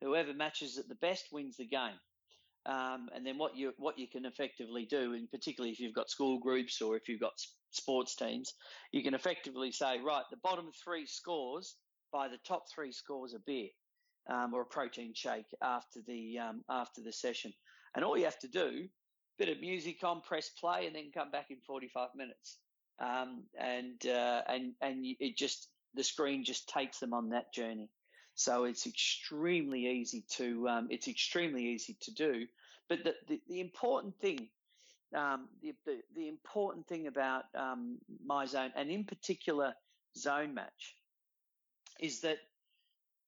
Whoever 0.00 0.32
matches 0.32 0.78
it 0.78 0.88
the 0.88 0.94
best 0.96 1.26
wins 1.32 1.56
the 1.56 1.66
game. 1.66 1.98
Um, 2.66 3.08
and 3.14 3.24
then 3.24 3.38
what 3.38 3.56
you 3.56 3.72
what 3.78 3.98
you 3.98 4.06
can 4.08 4.26
effectively 4.26 4.84
do, 4.84 5.14
and 5.14 5.30
particularly 5.30 5.72
if 5.72 5.80
you've 5.80 5.94
got 5.94 6.10
school 6.10 6.38
groups 6.38 6.82
or 6.82 6.96
if 6.96 7.08
you've 7.08 7.20
got 7.20 7.32
sports 7.70 8.16
teams, 8.16 8.52
you 8.92 9.02
can 9.02 9.14
effectively 9.14 9.72
say, 9.72 10.00
right, 10.00 10.24
the 10.30 10.36
bottom 10.42 10.70
three 10.84 11.06
scores 11.06 11.76
by 12.12 12.28
the 12.28 12.38
top 12.46 12.64
three 12.74 12.92
scores 12.92 13.34
a 13.34 13.38
beer 13.38 13.68
um, 14.28 14.52
or 14.54 14.62
a 14.62 14.66
protein 14.66 15.12
shake 15.14 15.46
after 15.62 16.00
the 16.06 16.38
um, 16.38 16.62
after 16.68 17.02
the 17.02 17.12
session. 17.12 17.52
And 17.94 18.04
all 18.04 18.18
you 18.18 18.24
have 18.24 18.38
to 18.40 18.48
do, 18.48 18.88
bit 19.38 19.48
of 19.48 19.60
music 19.60 20.04
on, 20.04 20.20
press 20.20 20.50
play, 20.50 20.86
and 20.86 20.94
then 20.94 21.10
come 21.12 21.30
back 21.30 21.46
in 21.50 21.58
45 21.66 22.08
minutes. 22.16 22.58
Um, 23.00 23.44
and 23.58 24.04
uh, 24.06 24.42
and 24.48 24.72
and 24.80 25.04
it 25.20 25.36
just 25.36 25.68
the 25.94 26.02
screen 26.02 26.44
just 26.44 26.68
takes 26.68 26.98
them 26.98 27.14
on 27.14 27.30
that 27.30 27.52
journey. 27.52 27.90
So 28.34 28.64
it's 28.64 28.86
extremely 28.86 29.86
easy 29.86 30.24
to 30.36 30.68
um, 30.68 30.88
it's 30.90 31.08
extremely 31.08 31.66
easy 31.66 31.96
to 32.02 32.14
do. 32.14 32.46
But 32.88 33.04
the 33.04 33.14
the, 33.28 33.40
the 33.48 33.60
important 33.60 34.18
thing. 34.20 34.48
Um, 35.14 35.48
the, 35.62 35.74
the, 35.86 36.00
the 36.14 36.28
important 36.28 36.86
thing 36.86 37.06
about 37.06 37.44
um, 37.54 37.96
MyZone 38.28 38.72
and 38.76 38.90
in 38.90 39.04
particular 39.04 39.72
zone 40.14 40.52
match 40.52 40.96
is 41.98 42.20
that 42.20 42.40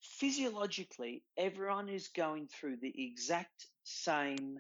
physiologically, 0.03 1.23
everyone 1.37 1.89
is 1.89 2.09
going 2.09 2.49
through 2.49 2.77
the 2.77 2.93
exact 2.97 3.67
same 3.85 4.59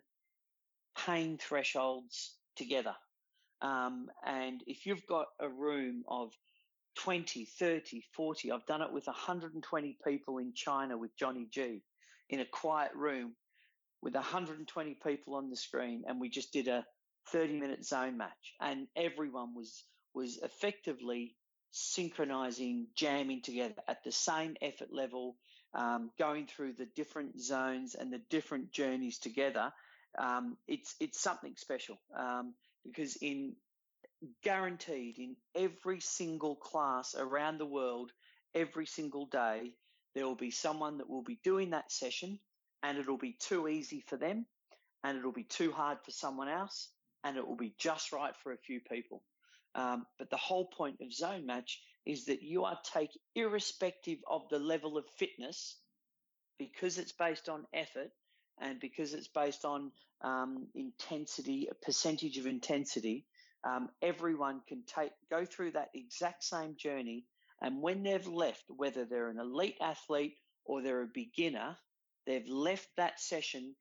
pain 1.06 1.38
thresholds 1.38 2.36
together. 2.56 2.94
Um, 3.62 4.08
and 4.26 4.62
if 4.66 4.86
you've 4.86 5.06
got 5.06 5.26
a 5.40 5.48
room 5.48 6.04
of 6.08 6.32
20, 6.98 7.46
30, 7.46 8.02
40, 8.14 8.52
I've 8.52 8.66
done 8.66 8.82
it 8.82 8.92
with 8.92 9.06
120 9.06 9.98
people 10.06 10.38
in 10.38 10.52
China 10.54 10.98
with 10.98 11.16
Johnny 11.16 11.46
G 11.50 11.82
in 12.30 12.40
a 12.40 12.46
quiet 12.46 12.92
room. 12.94 13.34
with 14.02 14.14
120 14.14 14.94
people 15.06 15.36
on 15.36 15.50
the 15.50 15.56
screen, 15.56 16.04
and 16.08 16.20
we 16.20 16.30
just 16.30 16.52
did 16.52 16.68
a 16.68 16.86
30 17.32 17.60
minute 17.60 17.84
zone 17.86 18.18
match, 18.18 18.54
and 18.60 18.88
everyone 18.96 19.54
was 19.56 19.84
was 20.14 20.38
effectively 20.38 21.36
synchronizing, 21.72 22.88
jamming 22.96 23.42
together 23.42 23.76
at 23.88 24.04
the 24.04 24.12
same 24.12 24.56
effort 24.62 24.90
level, 24.92 25.36
um, 25.74 26.10
going 26.18 26.48
through 26.48 26.74
the 26.74 26.88
different 26.96 27.40
zones 27.40 27.96
and 27.96 28.12
the 28.12 28.22
different 28.30 28.72
journeys 28.72 29.18
together. 29.20 29.72
Um, 30.18 30.58
it's 30.68 30.96
it's 31.00 31.20
something 31.20 31.54
special 31.58 31.98
um, 32.18 32.54
because 32.84 33.16
in 33.16 33.54
guaranteed 34.42 35.18
in 35.18 35.36
every 35.54 36.00
single 36.00 36.56
class 36.56 37.14
around 37.18 37.58
the 37.58 37.66
world, 37.66 38.12
every 38.54 38.86
single 38.86 39.26
day, 39.26 39.72
there 40.14 40.26
will 40.26 40.36
be 40.36 40.50
someone 40.50 40.98
that 40.98 41.08
will 41.08 41.22
be 41.22 41.38
doing 41.44 41.70
that 41.70 41.90
session 41.90 42.38
and 42.82 42.98
it'll 42.98 43.18
be 43.18 43.36
too 43.38 43.68
easy 43.68 44.02
for 44.06 44.16
them 44.16 44.46
and 45.04 45.18
it'll 45.18 45.32
be 45.32 45.44
too 45.44 45.72
hard 45.72 45.98
for 46.04 46.10
someone 46.10 46.48
else 46.48 46.90
and 47.24 47.36
it 47.36 47.46
will 47.46 47.56
be 47.56 47.74
just 47.78 48.12
right 48.12 48.34
for 48.42 48.52
a 48.52 48.58
few 48.58 48.80
people. 48.80 49.22
Um, 49.74 50.06
but 50.18 50.30
the 50.30 50.36
whole 50.36 50.66
point 50.66 50.96
of 51.00 51.12
zone 51.12 51.46
match 51.46 51.80
is 52.06 52.24
that 52.24 52.42
you 52.42 52.64
are 52.64 52.78
take 52.92 53.10
irrespective 53.34 54.18
of 54.28 54.42
the 54.50 54.58
level 54.58 54.98
of 54.98 55.04
fitness 55.18 55.76
because 56.58 56.98
it's 56.98 57.12
based 57.12 57.48
on 57.48 57.66
effort 57.72 58.10
and 58.60 58.80
because 58.80 59.14
it's 59.14 59.28
based 59.28 59.64
on 59.64 59.90
um, 60.22 60.66
intensity, 60.74 61.68
a 61.70 61.74
percentage 61.84 62.38
of 62.38 62.46
intensity, 62.46 63.24
um, 63.64 63.88
everyone 64.02 64.60
can 64.68 64.82
take 64.86 65.12
go 65.30 65.44
through 65.44 65.72
that 65.72 65.90
exact 65.94 66.44
same 66.44 66.76
journey. 66.76 67.24
And 67.62 67.82
when 67.82 68.02
they've 68.02 68.26
left, 68.26 68.64
whether 68.68 69.04
they're 69.04 69.28
an 69.28 69.38
elite 69.38 69.76
athlete 69.82 70.36
or 70.64 70.82
they're 70.82 71.02
a 71.02 71.08
beginner, 71.12 71.76
they've 72.26 72.48
left 72.48 72.88
that 72.96 73.20
session 73.20 73.74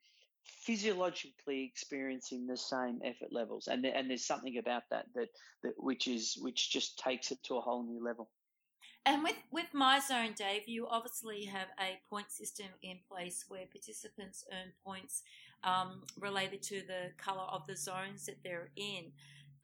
physiologically 0.43 1.63
experiencing 1.63 2.47
the 2.47 2.57
same 2.57 2.99
effort 3.03 3.31
levels. 3.31 3.67
And 3.67 3.85
and 3.85 4.09
there's 4.09 4.25
something 4.25 4.57
about 4.57 4.83
that 4.91 5.05
that, 5.15 5.29
that 5.63 5.73
which 5.77 6.07
is 6.07 6.37
which 6.41 6.71
just 6.71 6.99
takes 6.99 7.31
it 7.31 7.39
to 7.43 7.57
a 7.57 7.61
whole 7.61 7.83
new 7.83 8.03
level. 8.03 8.29
And 9.09 9.23
with, 9.23 9.37
with 9.49 9.65
MyZone, 9.73 10.35
Dave, 10.35 10.67
you 10.67 10.85
obviously 10.87 11.45
have 11.45 11.69
a 11.79 11.99
point 12.11 12.29
system 12.29 12.67
in 12.83 12.99
place 13.11 13.43
where 13.47 13.65
participants 13.65 14.45
earn 14.51 14.71
points 14.85 15.23
um, 15.63 16.03
related 16.19 16.61
to 16.63 16.83
the 16.85 17.09
colour 17.17 17.47
of 17.51 17.65
the 17.65 17.75
zones 17.75 18.27
that 18.27 18.43
they're 18.43 18.69
in. 18.75 19.05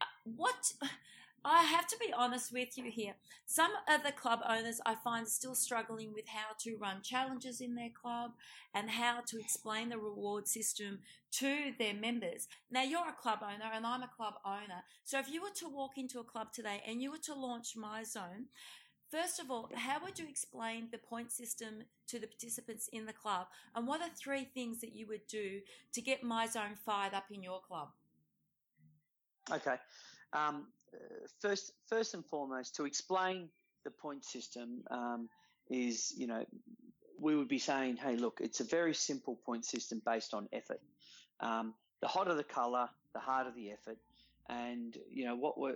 Uh, 0.02 0.06
what 0.36 0.74
I 1.48 1.62
have 1.62 1.86
to 1.90 1.98
be 2.00 2.12
honest 2.12 2.52
with 2.52 2.76
you 2.76 2.90
here. 2.90 3.14
Some 3.46 3.70
of 3.88 4.02
the 4.02 4.12
club 4.12 4.40
owners 4.50 4.82
I 4.84 4.96
find 4.96 5.28
still 5.28 5.54
struggling 5.54 6.12
with 6.12 6.28
how 6.28 6.56
to 6.62 6.78
run 6.78 7.04
challenges 7.04 7.62
in 7.62 7.76
their 7.76 7.92
club 7.92 8.32
and 8.74 8.90
how 8.90 9.20
to 9.28 9.40
explain 9.40 9.90
the 9.90 10.00
reward 10.00 10.48
system 10.48 11.02
to 11.34 11.72
their 11.78 11.94
members. 11.94 12.48
Now, 12.72 12.82
you're 12.82 13.08
a 13.08 13.14
club 13.14 13.40
owner 13.44 13.70
and 13.72 13.86
I'm 13.86 14.02
a 14.02 14.08
club 14.08 14.34
owner. 14.44 14.82
So, 15.04 15.20
if 15.20 15.30
you 15.30 15.44
were 15.44 15.54
to 15.58 15.70
walk 15.70 16.00
into 16.00 16.20
a 16.20 16.24
club 16.24 16.52
today 16.52 16.82
and 16.88 17.00
you 17.00 17.12
were 17.12 17.20
to 17.26 17.36
launch 17.36 17.76
MyZone, 17.78 18.46
First 19.12 19.40
of 19.40 19.52
all, 19.52 19.70
how 19.76 20.04
would 20.04 20.18
you 20.18 20.28
explain 20.28 20.88
the 20.92 20.98
point 20.98 21.32
system 21.32 21.84
to 22.08 22.20
the 22.20 22.28
participants 22.28 22.90
in 22.92 23.06
the 23.06 23.14
club? 23.14 23.48
And 23.76 23.88
what 23.88 24.02
are 24.02 24.10
three 24.16 24.46
things 24.46 24.82
that 24.82 24.96
you 24.96 25.08
would 25.08 25.26
do 25.28 25.62
to 25.94 26.02
get 26.02 26.24
MyZone 26.24 26.78
fired 26.78 27.14
up 27.14 27.26
in 27.32 27.44
your 27.44 27.62
club? 27.62 27.90
Okay. 29.52 29.76
Um, 30.34 30.68
first, 31.40 31.74
first 31.88 32.14
and 32.14 32.26
foremost, 32.26 32.76
to 32.76 32.86
explain 32.86 33.50
the 33.84 33.92
point 33.92 34.26
system 34.26 34.84
um, 34.90 35.30
is, 35.70 36.14
you 36.18 36.28
know, 36.28 36.44
we 37.20 37.36
would 37.36 37.48
be 37.48 37.60
saying, 37.60 37.98
hey, 37.98 38.18
look, 38.18 38.40
it's 38.42 38.60
a 38.60 38.64
very 38.64 38.94
simple 38.94 39.40
point 39.46 39.66
system 39.66 40.02
based 40.06 40.34
on 40.34 40.50
effort. 40.52 40.82
Um, 41.40 41.74
the 42.02 42.08
hotter 42.08 42.34
the 42.34 42.44
color, 42.44 42.90
the 43.14 43.20
harder 43.20 43.52
the 43.56 43.72
effort, 43.72 43.98
and 44.50 44.96
you 45.10 45.26
know 45.26 45.36
what 45.36 45.60
we 45.60 45.72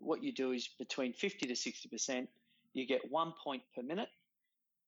what 0.00 0.22
you 0.22 0.32
do 0.32 0.52
is 0.52 0.68
between 0.78 1.12
50 1.12 1.46
to 1.46 1.56
60 1.56 1.88
percent, 1.88 2.28
you 2.74 2.86
get 2.86 3.10
one 3.10 3.32
point 3.44 3.62
per 3.74 3.82
minute, 3.82 4.08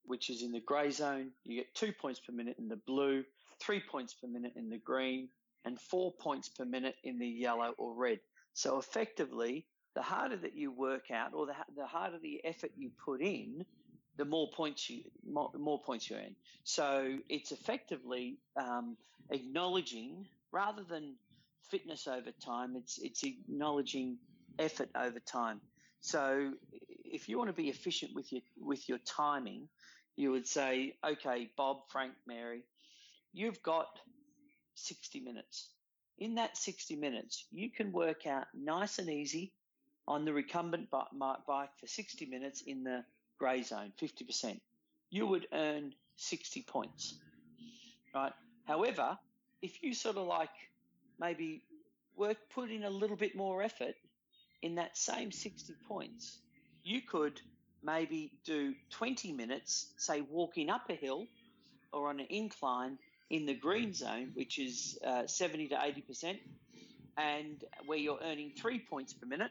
which 0.05 0.31
is 0.31 0.43
in 0.43 0.53
the 0.53 0.61
grey 0.61 0.91
zone. 0.91 1.31
You 1.45 1.57
get 1.57 1.75
two 1.75 1.93
points 1.93 2.21
per 2.21 2.33
minute 2.33 2.57
in 2.59 2.69
the 2.69 2.81
blue, 2.87 3.25
three 3.61 3.83
points 3.91 4.14
per 4.14 4.26
minute 4.26 4.53
in 4.57 4.71
the 4.71 4.79
green, 4.79 5.29
and 5.64 5.81
four 5.81 6.12
points 6.21 6.49
per 6.49 6.64
minute 6.64 6.97
in 7.05 7.19
the 7.19 7.26
yellow 7.29 7.75
or 7.79 7.95
red. 7.95 8.21
So 8.53 8.79
effectively, 8.79 9.67
the 9.95 10.03
harder 10.03 10.37
that 10.37 10.57
you 10.57 10.73
work 10.73 11.11
out, 11.11 11.35
or 11.35 11.47
the, 11.47 11.55
the 11.76 11.87
harder 11.87 12.19
the 12.19 12.41
effort 12.45 12.73
you 12.76 12.91
put 13.05 13.21
in, 13.21 13.64
the 14.17 14.25
more 14.25 14.49
points 14.55 14.88
you 14.88 15.03
more, 15.26 15.50
more 15.59 15.81
points 15.83 16.09
you 16.09 16.17
earn. 16.17 16.37
So 16.64 17.19
it's 17.29 17.53
effectively 17.53 18.38
um, 18.57 18.97
acknowledging 19.31 20.26
rather 20.53 20.85
than 20.85 21.14
fitness 21.71 22.07
over 22.07 22.31
time. 22.45 22.76
It's 22.76 22.99
it's 22.99 23.25
acknowledging 23.25 24.19
effort 24.59 24.91
over 24.95 25.19
time. 25.21 25.61
So 26.00 26.53
if 27.14 27.28
you 27.28 27.38
want 27.38 27.49
to 27.49 27.54
be 27.54 27.68
efficient 27.68 28.14
with 28.14 28.33
your 28.33 28.42
with 28.59 28.88
your 28.88 28.99
timing, 28.99 29.68
you 30.16 30.30
would 30.33 30.47
say, 30.47 30.97
okay, 31.04 31.50
Bob, 31.56 31.78
Frank, 31.90 32.12
Mary, 32.26 32.62
you've 33.33 33.62
got 33.62 33.99
60 34.75 35.21
minutes 35.21 35.68
in 36.18 36.37
that 36.37 36.56
60 36.56 36.97
minutes, 36.97 37.44
you 37.50 37.71
can 37.71 37.92
work 37.92 38.26
out 38.26 38.47
nice 38.54 38.99
and 38.99 39.11
easy 39.11 39.52
on 40.06 40.25
the 40.25 40.33
recumbent 40.33 40.88
bike 40.90 41.71
for 41.80 41.87
60 41.87 42.26
minutes 42.26 42.62
in 42.62 42.85
the 42.85 43.04
grey 43.38 43.62
zone, 43.62 43.92
50%. 44.00 44.61
You 45.11 45.26
would 45.26 45.47
earn 45.52 45.94
60 46.16 46.62
points, 46.62 47.18
right? 48.14 48.33
However, 48.64 49.18
if 49.62 49.83
you 49.83 49.94
sort 49.94 50.16
of 50.16 50.26
like 50.26 50.50
maybe 51.18 51.64
work, 52.16 52.37
put 52.54 52.71
in 52.71 52.85
a 52.85 52.90
little 52.90 53.16
bit 53.16 53.35
more 53.35 53.62
effort 53.62 53.94
in 54.62 54.76
that 54.76 54.97
same 54.97 55.33
60 55.33 55.75
points, 55.88 56.38
you 56.85 57.00
could 57.00 57.41
maybe 57.83 58.33
do 58.45 58.75
20 58.91 59.33
minutes, 59.33 59.93
say 59.97 60.21
walking 60.21 60.71
up 60.71 60.88
a 60.91 60.95
hill 60.95 61.26
or 61.93 62.09
on 62.11 62.21
an 62.21 62.26
incline 62.31 62.99
in 63.31 63.47
the 63.47 63.55
green 63.55 63.93
zone, 63.95 64.31
which 64.35 64.59
is 64.59 64.99
uh, 65.05 65.26
70 65.26 65.69
to 65.69 65.75
80%, 65.75 66.38
and 67.17 67.64
where 67.87 67.99
you're 67.99 68.21
earning 68.23 68.53
three 68.57 68.79
points 68.79 69.12
per 69.12 69.26
minute, 69.26 69.50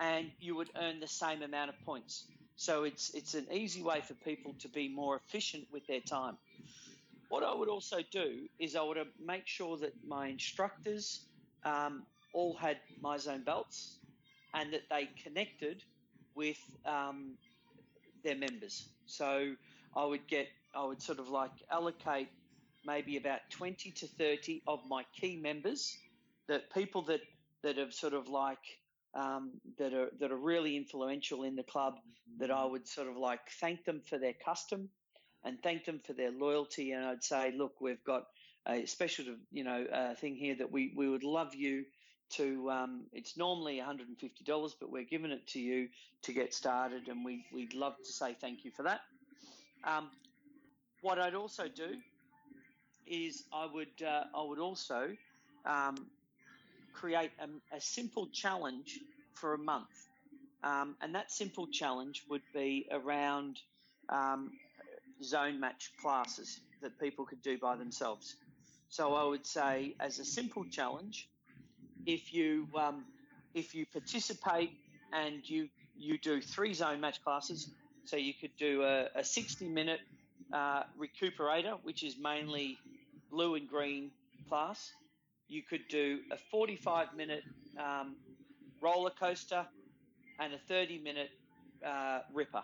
and 0.00 0.30
you 0.40 0.54
would 0.56 0.70
earn 0.76 1.00
the 1.00 1.08
same 1.08 1.42
amount 1.42 1.70
of 1.70 1.76
points. 1.84 2.26
So 2.56 2.84
it's 2.84 3.10
it's 3.14 3.34
an 3.34 3.46
easy 3.52 3.82
way 3.82 4.00
for 4.00 4.14
people 4.14 4.54
to 4.60 4.68
be 4.68 4.88
more 4.88 5.16
efficient 5.16 5.64
with 5.70 5.86
their 5.86 6.00
time. 6.00 6.38
What 7.28 7.42
I 7.42 7.54
would 7.54 7.68
also 7.68 7.98
do 8.10 8.46
is 8.58 8.76
I 8.76 8.82
would 8.82 8.98
make 9.24 9.46
sure 9.46 9.76
that 9.78 9.92
my 10.06 10.28
instructors 10.28 11.26
um, 11.64 12.04
all 12.32 12.56
had 12.56 12.78
my 13.00 13.16
zone 13.18 13.42
belts 13.44 13.98
and 14.54 14.72
that 14.72 14.82
they 14.88 15.08
connected 15.22 15.82
with 16.36 16.58
um, 16.84 17.34
their 18.22 18.36
members. 18.36 18.88
So 19.06 19.54
I 19.96 20.04
would 20.04 20.26
get 20.28 20.48
I 20.74 20.84
would 20.84 21.00
sort 21.00 21.18
of 21.18 21.30
like 21.30 21.52
allocate 21.70 22.28
maybe 22.86 23.16
about 23.16 23.40
20 23.50 23.90
to 23.90 24.06
30 24.06 24.62
of 24.66 24.80
my 24.88 25.04
key 25.18 25.36
members, 25.36 25.96
that 26.48 26.72
people 26.72 27.02
that, 27.02 27.20
that 27.62 27.76
have 27.78 27.92
sort 27.92 28.14
of 28.14 28.28
like, 28.28 28.58
um, 29.14 29.52
that 29.78 29.92
are, 29.92 30.10
that 30.20 30.30
are 30.30 30.36
really 30.36 30.76
influential 30.76 31.42
in 31.42 31.56
the 31.56 31.62
club, 31.64 31.94
that 32.38 32.50
I 32.50 32.64
would 32.64 32.86
sort 32.86 33.08
of 33.08 33.16
like 33.16 33.40
thank 33.60 33.84
them 33.84 34.02
for 34.08 34.18
their 34.18 34.34
custom 34.44 34.88
and 35.44 35.60
thank 35.62 35.84
them 35.84 36.00
for 36.06 36.12
their 36.12 36.30
loyalty. 36.30 36.92
And 36.92 37.04
I'd 37.04 37.24
say, 37.24 37.52
look, 37.56 37.80
we've 37.80 38.04
got 38.04 38.24
a 38.68 38.84
special, 38.86 39.24
you 39.50 39.64
know, 39.64 39.84
uh, 39.92 40.14
thing 40.14 40.36
here 40.36 40.56
that 40.56 40.70
we, 40.70 40.92
we 40.96 41.08
would 41.08 41.24
love 41.24 41.54
you 41.54 41.84
to 42.30 42.70
um, 42.70 43.02
it's 43.12 43.36
normally 43.36 43.80
$150 43.80 44.74
but 44.80 44.90
we're 44.90 45.04
giving 45.04 45.30
it 45.30 45.46
to 45.48 45.60
you 45.60 45.88
to 46.22 46.32
get 46.32 46.52
started 46.52 47.08
and 47.08 47.24
we, 47.24 47.44
we'd 47.52 47.74
love 47.74 47.94
to 48.04 48.12
say 48.12 48.36
thank 48.40 48.64
you 48.64 48.70
for 48.70 48.82
that 48.82 49.00
um, 49.84 50.10
what 51.02 51.18
i'd 51.18 51.34
also 51.34 51.68
do 51.68 51.96
is 53.06 53.44
I 53.52 53.66
would 53.66 54.02
uh, 54.04 54.24
I 54.34 54.42
would 54.42 54.58
also 54.58 55.08
um, 55.64 56.06
create 56.92 57.30
a, 57.40 57.76
a, 57.76 57.80
simple 57.80 58.28
challenge 58.28 59.00
for 59.34 59.54
a 59.54 59.58
month, 59.58 60.08
um, 60.64 60.96
and 61.00 61.14
that 61.14 61.30
simple 61.30 61.66
challenge 61.66 62.24
would 62.28 62.42
be 62.52 62.88
around 62.90 63.60
um, 64.08 64.52
zone 65.22 65.60
match 65.60 65.92
classes 66.00 66.60
that 66.82 66.98
people 66.98 67.24
could 67.24 67.42
do 67.42 67.58
by 67.58 67.76
themselves. 67.76 68.36
So 68.88 69.14
I 69.14 69.24
would 69.24 69.46
say, 69.46 69.94
as 70.00 70.18
a 70.18 70.24
simple 70.24 70.64
challenge, 70.64 71.28
if 72.06 72.32
you 72.32 72.68
um, 72.78 73.04
if 73.54 73.74
you 73.74 73.86
participate 73.86 74.70
and 75.12 75.48
you 75.48 75.68
you 75.96 76.18
do 76.18 76.40
three 76.40 76.74
zone 76.74 77.00
match 77.00 77.22
classes, 77.24 77.70
so 78.04 78.16
you 78.16 78.34
could 78.40 78.56
do 78.58 78.82
a, 78.82 79.08
a 79.16 79.24
60 79.24 79.68
minute 79.68 80.00
uh, 80.52 80.84
recuperator, 80.98 81.78
which 81.82 82.02
is 82.02 82.16
mainly 82.18 82.78
blue 83.30 83.54
and 83.54 83.68
green 83.68 84.10
class. 84.48 84.92
You 85.48 85.62
could 85.62 85.88
do 85.88 86.20
a 86.32 86.36
45 86.50 87.14
minute 87.16 87.42
um, 87.78 88.16
roller 88.80 89.10
coaster 89.10 89.66
and 90.38 90.52
a 90.52 90.58
30 90.68 90.98
minute 90.98 91.30
uh, 91.86 92.20
ripper. 92.32 92.62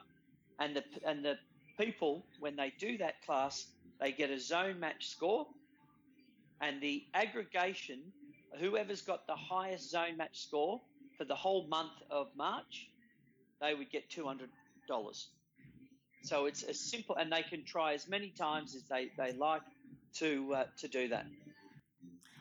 And 0.59 0.77
the, 0.77 0.85
and 1.07 1.25
the 1.25 1.39
people, 1.81 2.25
when 2.39 2.57
they 2.57 2.73
do 2.79 2.99
that 2.99 3.25
class, 3.25 3.67
they 4.01 4.13
get 4.13 4.31
a 4.31 4.39
zone 4.39 4.79
match 4.79 5.09
score 5.09 5.47
and 6.63 6.81
the 6.81 7.03
aggregation, 7.13 8.01
whoever's 8.59 9.02
got 9.02 9.26
the 9.26 9.37
highest 9.37 9.90
zone 9.90 10.16
match 10.16 10.40
score 10.40 10.80
for 11.16 11.25
the 11.25 11.35
whole 11.35 11.66
month 11.68 11.92
of 12.11 12.28
March, 12.37 12.88
they 13.61 13.75
would 13.75 13.90
get 13.90 14.09
two 14.11 14.25
hundred 14.25 14.50
dollars. 14.88 15.28
So 16.25 16.47
it's 16.47 16.62
as 16.62 16.78
simple, 16.78 17.16
and 17.16 17.32
they 17.32 17.42
can 17.42 17.64
try 17.64 17.94
as 17.94 18.09
many 18.09 18.30
times 18.30 18.76
as 18.76 18.85
they, 18.85 19.11
they 19.18 19.32
like 19.32 19.62
to 20.14 20.54
uh, 20.54 20.64
to 20.78 20.88
do 20.88 21.09
that. 21.09 21.26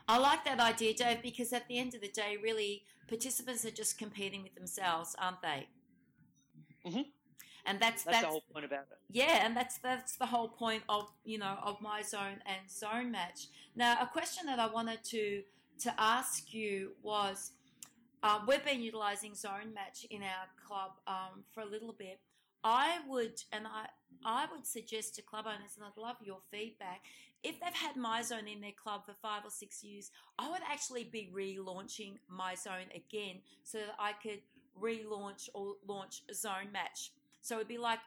I 0.07 0.17
like 0.17 0.43
that 0.45 0.59
idea, 0.59 0.93
Dave, 0.93 1.21
because 1.21 1.53
at 1.53 1.67
the 1.67 1.77
end 1.77 1.95
of 1.95 2.01
the 2.01 2.09
day, 2.09 2.37
really, 2.43 2.83
participants 3.07 3.65
are 3.65 3.71
just 3.71 3.97
competing 3.97 4.43
with 4.43 4.55
themselves, 4.55 5.15
aren't 5.17 5.41
they? 5.41 5.67
Mm-hmm. 6.85 7.01
And 7.65 7.79
that's, 7.79 8.03
that's, 8.03 8.17
that's 8.17 8.21
the 8.21 8.27
whole 8.27 8.43
point 8.51 8.65
about 8.65 8.87
it. 8.91 8.97
Yeah, 9.11 9.45
and 9.45 9.55
that's 9.55 9.77
that's 9.77 10.15
the 10.15 10.25
whole 10.25 10.49
point 10.49 10.83
of 10.89 11.07
you 11.23 11.37
know 11.37 11.57
of 11.63 11.79
my 11.81 12.01
zone 12.01 12.41
and 12.45 12.69
zone 12.69 13.11
match. 13.11 13.47
Now, 13.75 13.97
a 14.01 14.07
question 14.07 14.47
that 14.47 14.59
I 14.59 14.67
wanted 14.67 15.03
to 15.05 15.43
to 15.81 15.93
ask 15.99 16.53
you 16.53 16.91
was, 17.03 17.51
uh, 18.23 18.39
we've 18.47 18.63
been 18.63 18.81
utilising 18.81 19.35
zone 19.35 19.73
match 19.73 20.05
in 20.09 20.21
our 20.21 20.47
club 20.67 20.91
um, 21.07 21.43
for 21.53 21.61
a 21.61 21.65
little 21.65 21.93
bit. 21.97 22.19
I 22.63 22.99
would, 23.07 23.41
and 23.51 23.65
I, 23.65 23.87
I 24.23 24.45
would 24.51 24.65
suggest 24.67 25.15
to 25.15 25.21
club 25.21 25.45
owners, 25.47 25.71
and 25.75 25.85
I'd 25.85 25.99
love 25.99 26.17
your 26.23 26.39
feedback. 26.51 27.01
If 27.43 27.59
they've 27.59 27.73
had 27.73 27.95
My 27.95 28.21
Zone 28.21 28.47
in 28.47 28.61
their 28.61 28.71
club 28.71 29.05
for 29.05 29.15
five 29.19 29.43
or 29.43 29.49
six 29.49 29.83
years, 29.83 30.11
I 30.37 30.47
would 30.49 30.61
actually 30.69 31.05
be 31.05 31.31
relaunching 31.33 32.17
My 32.27 32.53
Zone 32.53 32.89
again 32.93 33.37
so 33.63 33.79
that 33.79 33.95
I 33.97 34.13
could 34.13 34.41
relaunch 34.79 35.49
or 35.53 35.75
launch 35.87 36.21
zone 36.31 36.71
match. 36.71 37.11
So 37.41 37.55
it'd 37.55 37.67
be 37.67 37.77
like 37.77 37.99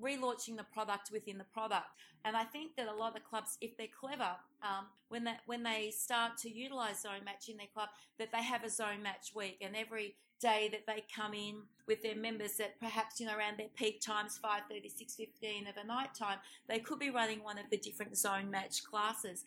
relaunching 0.00 0.56
the 0.56 0.66
product 0.72 1.10
within 1.12 1.38
the 1.38 1.44
product. 1.44 1.86
And 2.24 2.36
I 2.36 2.44
think 2.44 2.76
that 2.76 2.88
a 2.88 2.94
lot 2.94 3.08
of 3.08 3.14
the 3.14 3.20
clubs, 3.20 3.58
if 3.60 3.76
they're 3.76 3.86
clever, 3.98 4.36
um, 4.62 4.86
when 5.08 5.24
that 5.24 5.40
when 5.46 5.62
they 5.62 5.90
start 5.90 6.36
to 6.38 6.50
utilize 6.50 7.02
zone 7.02 7.24
match 7.24 7.48
in 7.48 7.56
their 7.56 7.66
club, 7.72 7.88
that 8.18 8.30
they 8.32 8.42
have 8.42 8.64
a 8.64 8.70
zone 8.70 9.02
match 9.02 9.32
week, 9.34 9.58
and 9.60 9.74
every 9.74 10.14
day 10.42 10.68
that 10.72 10.86
they 10.86 11.04
come 11.14 11.32
in 11.32 11.62
with 11.86 12.02
their 12.02 12.16
members 12.16 12.56
that 12.56 12.78
perhaps 12.80 13.20
you 13.20 13.26
know 13.26 13.36
around 13.36 13.56
their 13.58 13.68
peak 13.76 14.00
times 14.00 14.38
5.30 14.44 14.86
6.15 14.86 15.70
of 15.70 15.76
a 15.82 15.86
night 15.86 16.14
time 16.18 16.38
they 16.68 16.80
could 16.80 16.98
be 16.98 17.10
running 17.10 17.44
one 17.44 17.58
of 17.58 17.64
the 17.70 17.76
different 17.76 18.18
zone 18.18 18.50
match 18.50 18.82
classes 18.82 19.44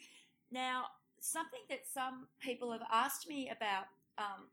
now 0.51 0.85
something 1.19 1.59
that 1.69 1.81
some 1.93 2.27
people 2.39 2.71
have 2.71 2.83
asked 2.91 3.27
me 3.27 3.49
about 3.49 3.87
um, 4.17 4.45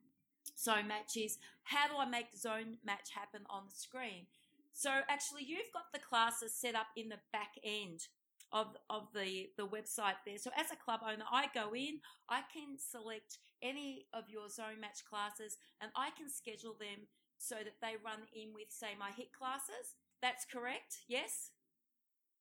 zone 0.59 0.89
match 0.89 1.17
is 1.17 1.39
how 1.63 1.87
do 1.87 1.95
i 1.97 2.05
make 2.05 2.37
zone 2.37 2.77
match 2.85 3.11
happen 3.15 3.43
on 3.49 3.63
the 3.69 3.77
screen 3.77 4.27
so 4.73 4.91
actually 5.09 5.45
you've 5.47 5.73
got 5.73 5.93
the 5.93 6.01
classes 6.01 6.55
set 6.55 6.75
up 6.75 6.87
in 6.97 7.09
the 7.09 7.19
back 7.33 7.55
end 7.65 8.07
of, 8.53 8.77
of 8.91 9.09
the, 9.15 9.49
the 9.57 9.67
website 9.67 10.21
there. 10.27 10.39
So 10.39 10.51
as 10.59 10.71
a 10.71 10.77
club 10.77 11.01
owner, 11.05 11.25
I 11.31 11.47
go 11.55 11.75
in, 11.75 12.01
I 12.29 12.43
can 12.53 12.77
select 12.79 13.39
any 13.63 14.07
of 14.13 14.25
your 14.29 14.49
zone 14.49 14.81
match 14.81 15.05
classes 15.09 15.57
and 15.81 15.91
I 15.97 16.11
can 16.17 16.29
schedule 16.29 16.77
them 16.79 17.09
so 17.39 17.57
that 17.57 17.81
they 17.81 17.95
run 18.05 18.21
in 18.35 18.55
with, 18.55 18.69
say, 18.69 18.95
my 18.99 19.11
HIT 19.17 19.33
classes. 19.33 19.97
That's 20.21 20.45
correct, 20.45 20.99
yes? 21.09 21.51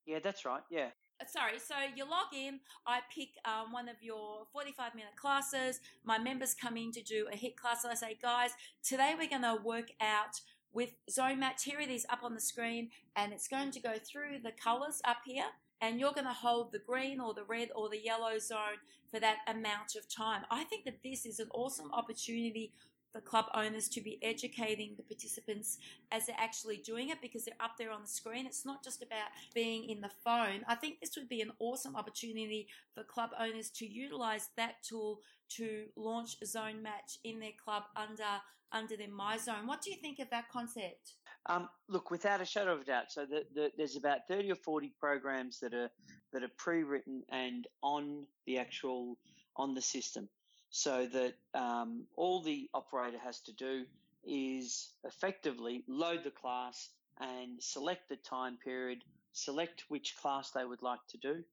Yeah, 0.06 0.20
that's 0.22 0.46
right, 0.46 0.62
yeah. 0.70 0.90
Uh, 1.20 1.26
sorry, 1.26 1.60
so 1.60 1.76
you 1.96 2.04
log 2.04 2.34
in, 2.36 2.60
I 2.86 3.00
pick 3.14 3.30
um, 3.46 3.72
one 3.72 3.90
of 3.90 3.96
your 4.02 4.46
45 4.54 4.96
minute 4.96 5.16
classes, 5.16 5.80
my 6.04 6.18
members 6.20 6.54
come 6.54 6.78
in 6.78 6.92
to 6.92 7.02
do 7.02 7.28
a 7.32 7.36
HIT 7.36 7.58
class, 7.58 7.84
and 7.84 7.92
I 7.92 7.96
say, 7.96 8.18
guys, 8.22 8.52
today 8.84 9.14
we're 9.18 9.30
going 9.30 9.42
to 9.44 9.62
work 9.64 9.90
out 10.02 10.40
with 10.74 10.92
zone 11.10 11.40
match. 11.40 11.64
Here 11.64 11.80
it 11.80 11.90
is 11.90 12.06
up 12.10 12.24
on 12.24 12.34
the 12.34 12.42
screen, 12.42 12.90
and 13.16 13.34
it's 13.34 13.48
going 13.48 13.72
to 13.72 13.80
go 13.80 13.96
through 13.98 14.40
the 14.44 14.52
colors 14.52 15.02
up 15.06 15.18
here 15.26 15.46
and 15.82 16.00
you're 16.00 16.14
going 16.14 16.28
to 16.28 16.34
hold 16.34 16.72
the 16.72 16.80
green 16.80 17.20
or 17.20 17.34
the 17.34 17.44
red 17.44 17.70
or 17.76 17.90
the 17.90 18.02
yellow 18.02 18.38
zone 18.38 18.78
for 19.12 19.20
that 19.20 19.38
amount 19.48 19.96
of 19.98 20.08
time. 20.08 20.44
I 20.52 20.64
think 20.64 20.86
that 20.86 21.02
this 21.04 21.26
is 21.26 21.40
an 21.40 21.50
awesome 21.54 21.92
opportunity 21.92 22.72
for 23.12 23.20
club 23.20 23.46
owners 23.54 23.90
to 23.90 24.00
be 24.00 24.18
educating 24.22 24.94
the 24.96 25.04
participants 25.04 25.80
as 26.12 26.26
they're 26.26 26.36
actually 26.40 26.78
doing 26.78 27.10
it 27.10 27.22
because 27.22 27.44
they're 27.44 27.56
up 27.60 27.72
there 27.78 27.92
on 27.92 28.02
the 28.04 28.08
screen. 28.08 28.46
It's 28.46 28.66
not 28.66 28.84
just 28.84 29.02
about 29.02 29.28
being 29.54 29.90
in 29.90 30.00
the 30.00 30.12
phone. 30.24 30.62
I 30.68 30.76
think 30.76 31.00
this 31.00 31.18
would 31.18 31.28
be 31.28 31.42
an 31.42 31.52
awesome 31.60 31.96
opportunity 31.96 32.68
for 32.94 33.04
club 33.04 33.32
owners 33.38 33.70
to 33.72 33.86
utilize 33.86 34.50
that 34.56 34.76
tool 34.84 35.20
to 35.58 35.86
launch 35.98 36.38
a 36.42 36.46
zone 36.46 36.82
match 36.82 37.18
in 37.26 37.40
their 37.40 37.52
club 37.62 37.84
under 37.98 38.24
under 38.72 38.96
their 38.96 39.10
my 39.10 39.38
zone. 39.38 39.68
What 39.68 39.82
do 39.82 39.92
you 39.92 39.98
think 39.98 40.20
of 40.20 40.30
that 40.30 40.50
concept? 40.50 41.14
Um, 41.48 41.70
look, 41.88 42.12
without 42.12 42.42
a 42.42 42.46
shadow 42.46 42.74
of 42.74 42.82
a 42.82 42.84
doubt, 42.86 43.12
so 43.12 43.26
the, 43.26 43.44
the, 43.56 43.72
there's 43.76 43.96
about 43.96 44.28
thirty 44.28 44.52
or 44.52 44.56
forty 44.56 44.94
programs 45.00 45.60
that 45.60 45.74
are 45.74 45.90
that 46.34 46.44
are 46.44 46.52
pre-written 46.58 47.24
and 47.30 47.68
on 47.82 48.26
the 48.46 48.60
actual 48.60 49.18
on 49.56 49.74
the 49.74 49.82
system, 49.82 50.30
so 50.70 51.08
that 51.08 51.34
um, 51.54 52.06
all 52.16 52.42
the 52.42 52.70
operator 52.74 53.18
has 53.18 53.40
to 53.42 53.54
do 53.54 53.86
is 54.24 54.94
effectively 55.04 55.84
load 55.88 56.24
the 56.24 56.32
class 56.32 56.90
and 57.20 57.62
select 57.62 58.08
the 58.08 58.16
time 58.18 58.58
period, 58.64 59.04
select 59.34 59.84
which 59.90 60.16
class 60.22 60.52
they 60.52 60.64
would 60.64 60.84
like 60.84 61.00
to 61.10 61.18
do, 61.18 61.44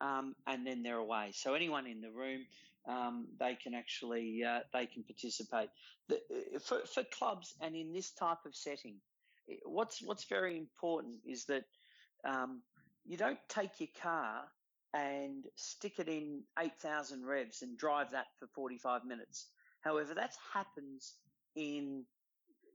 um, 0.00 0.34
and 0.46 0.66
then 0.66 0.82
they're 0.82 0.96
away. 0.96 1.30
So 1.32 1.54
anyone 1.54 1.86
in 1.86 2.00
the 2.00 2.10
room, 2.10 2.44
um, 2.88 3.26
they 3.38 3.54
can 3.54 3.74
actually 3.74 4.42
uh, 4.44 4.60
they 4.72 4.86
can 4.86 5.04
participate. 5.04 5.68
The, 6.08 6.16
uh, 6.16 6.58
for, 6.58 6.80
for 6.86 7.04
clubs 7.04 7.54
and 7.60 7.76
in 7.76 7.92
this 7.92 8.10
type 8.12 8.38
of 8.46 8.54
setting, 8.54 8.96
what's 9.64 10.02
what's 10.02 10.24
very 10.24 10.56
important 10.56 11.16
is 11.26 11.44
that 11.46 11.64
um, 12.24 12.62
you 13.06 13.16
don't 13.16 13.38
take 13.48 13.78
your 13.78 13.90
car 14.02 14.44
and 14.94 15.44
stick 15.54 15.98
it 15.98 16.08
in 16.08 16.42
8,000 16.58 17.24
revs 17.24 17.60
and 17.60 17.76
drive 17.76 18.12
that 18.12 18.26
for 18.38 18.46
45 18.54 19.04
minutes. 19.04 19.48
However, 19.82 20.14
that 20.14 20.32
happens 20.54 21.14
in 21.54 22.04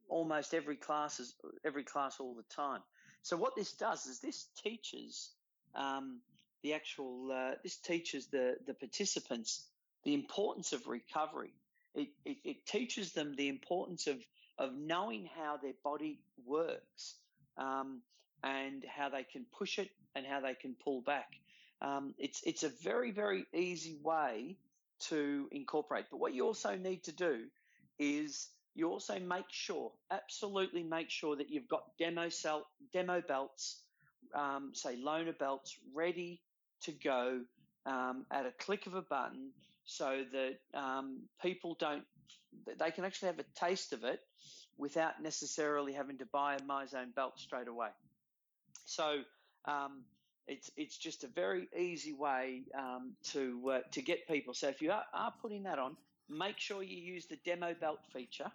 almost 0.09 0.53
every 0.53 0.75
classes 0.75 1.35
every 1.65 1.83
class 1.83 2.19
all 2.19 2.35
the 2.35 2.55
time. 2.55 2.81
So 3.23 3.37
what 3.37 3.55
this 3.55 3.73
does 3.73 4.05
is 4.05 4.19
this 4.19 4.47
teaches 4.63 5.31
um, 5.75 6.19
the 6.61 6.73
actual 6.73 7.31
uh, 7.31 7.55
this 7.63 7.77
teaches 7.77 8.27
the 8.27 8.55
the 8.67 8.73
participants 8.73 9.67
the 10.03 10.13
importance 10.13 10.73
of 10.73 10.87
recovery. 10.87 11.53
It, 11.95 12.09
it, 12.25 12.37
it 12.43 12.65
teaches 12.65 13.13
them 13.13 13.35
the 13.35 13.49
importance 13.49 14.07
of 14.07 14.17
of 14.59 14.71
knowing 14.75 15.27
how 15.35 15.57
their 15.57 15.73
body 15.83 16.19
works 16.45 17.15
um, 17.57 18.01
and 18.43 18.85
how 18.87 19.09
they 19.09 19.23
can 19.23 19.45
push 19.57 19.79
it 19.79 19.89
and 20.15 20.25
how 20.25 20.41
they 20.41 20.53
can 20.53 20.75
pull 20.83 21.01
back. 21.01 21.29
Um, 21.81 22.13
it's 22.17 22.41
it's 22.45 22.63
a 22.63 22.69
very 22.69 23.11
very 23.11 23.45
easy 23.53 23.97
way 24.03 24.57
to 25.09 25.47
incorporate. 25.51 26.05
But 26.11 26.19
what 26.19 26.33
you 26.33 26.45
also 26.45 26.75
need 26.75 27.03
to 27.03 27.11
do 27.11 27.45
is 27.99 28.49
you 28.75 28.89
also 28.89 29.19
make 29.19 29.49
sure, 29.49 29.91
absolutely 30.09 30.83
make 30.83 31.09
sure 31.09 31.35
that 31.35 31.49
you've 31.49 31.67
got 31.67 31.83
demo 31.99 32.29
cell, 32.29 32.65
demo 32.91 33.21
belts, 33.21 33.81
um, 34.33 34.71
say 34.73 34.95
loaner 34.95 35.37
belts, 35.37 35.77
ready 35.93 36.41
to 36.81 36.91
go 36.91 37.41
um, 37.85 38.25
at 38.31 38.45
a 38.45 38.51
click 38.51 38.87
of 38.87 38.95
a 38.95 39.01
button, 39.01 39.51
so 39.85 40.23
that 40.31 40.79
um, 40.79 41.23
people 41.41 41.75
don't 41.79 42.03
they 42.79 42.91
can 42.91 43.05
actually 43.05 43.27
have 43.27 43.39
a 43.39 43.65
taste 43.65 43.93
of 43.93 44.03
it 44.03 44.19
without 44.77 45.21
necessarily 45.21 45.93
having 45.93 46.17
to 46.17 46.25
buy 46.25 46.55
a 46.55 46.59
MyZone 46.59 47.13
belt 47.15 47.39
straight 47.39 47.67
away. 47.67 47.89
So 48.85 49.21
um, 49.65 50.03
it's 50.47 50.71
it's 50.75 50.97
just 50.97 51.23
a 51.23 51.27
very 51.27 51.67
easy 51.77 52.13
way 52.13 52.63
um, 52.77 53.13
to 53.31 53.71
uh, 53.71 53.79
to 53.91 54.01
get 54.01 54.27
people. 54.27 54.53
So 54.53 54.67
if 54.67 54.81
you 54.81 54.91
are, 54.91 55.05
are, 55.13 55.33
putting 55.41 55.63
that 55.63 55.79
on, 55.79 55.95
make 56.29 56.59
sure 56.59 56.83
you 56.83 56.97
use 56.97 57.25
the 57.25 57.37
demo 57.45 57.73
belt 57.73 57.99
feature. 58.11 58.51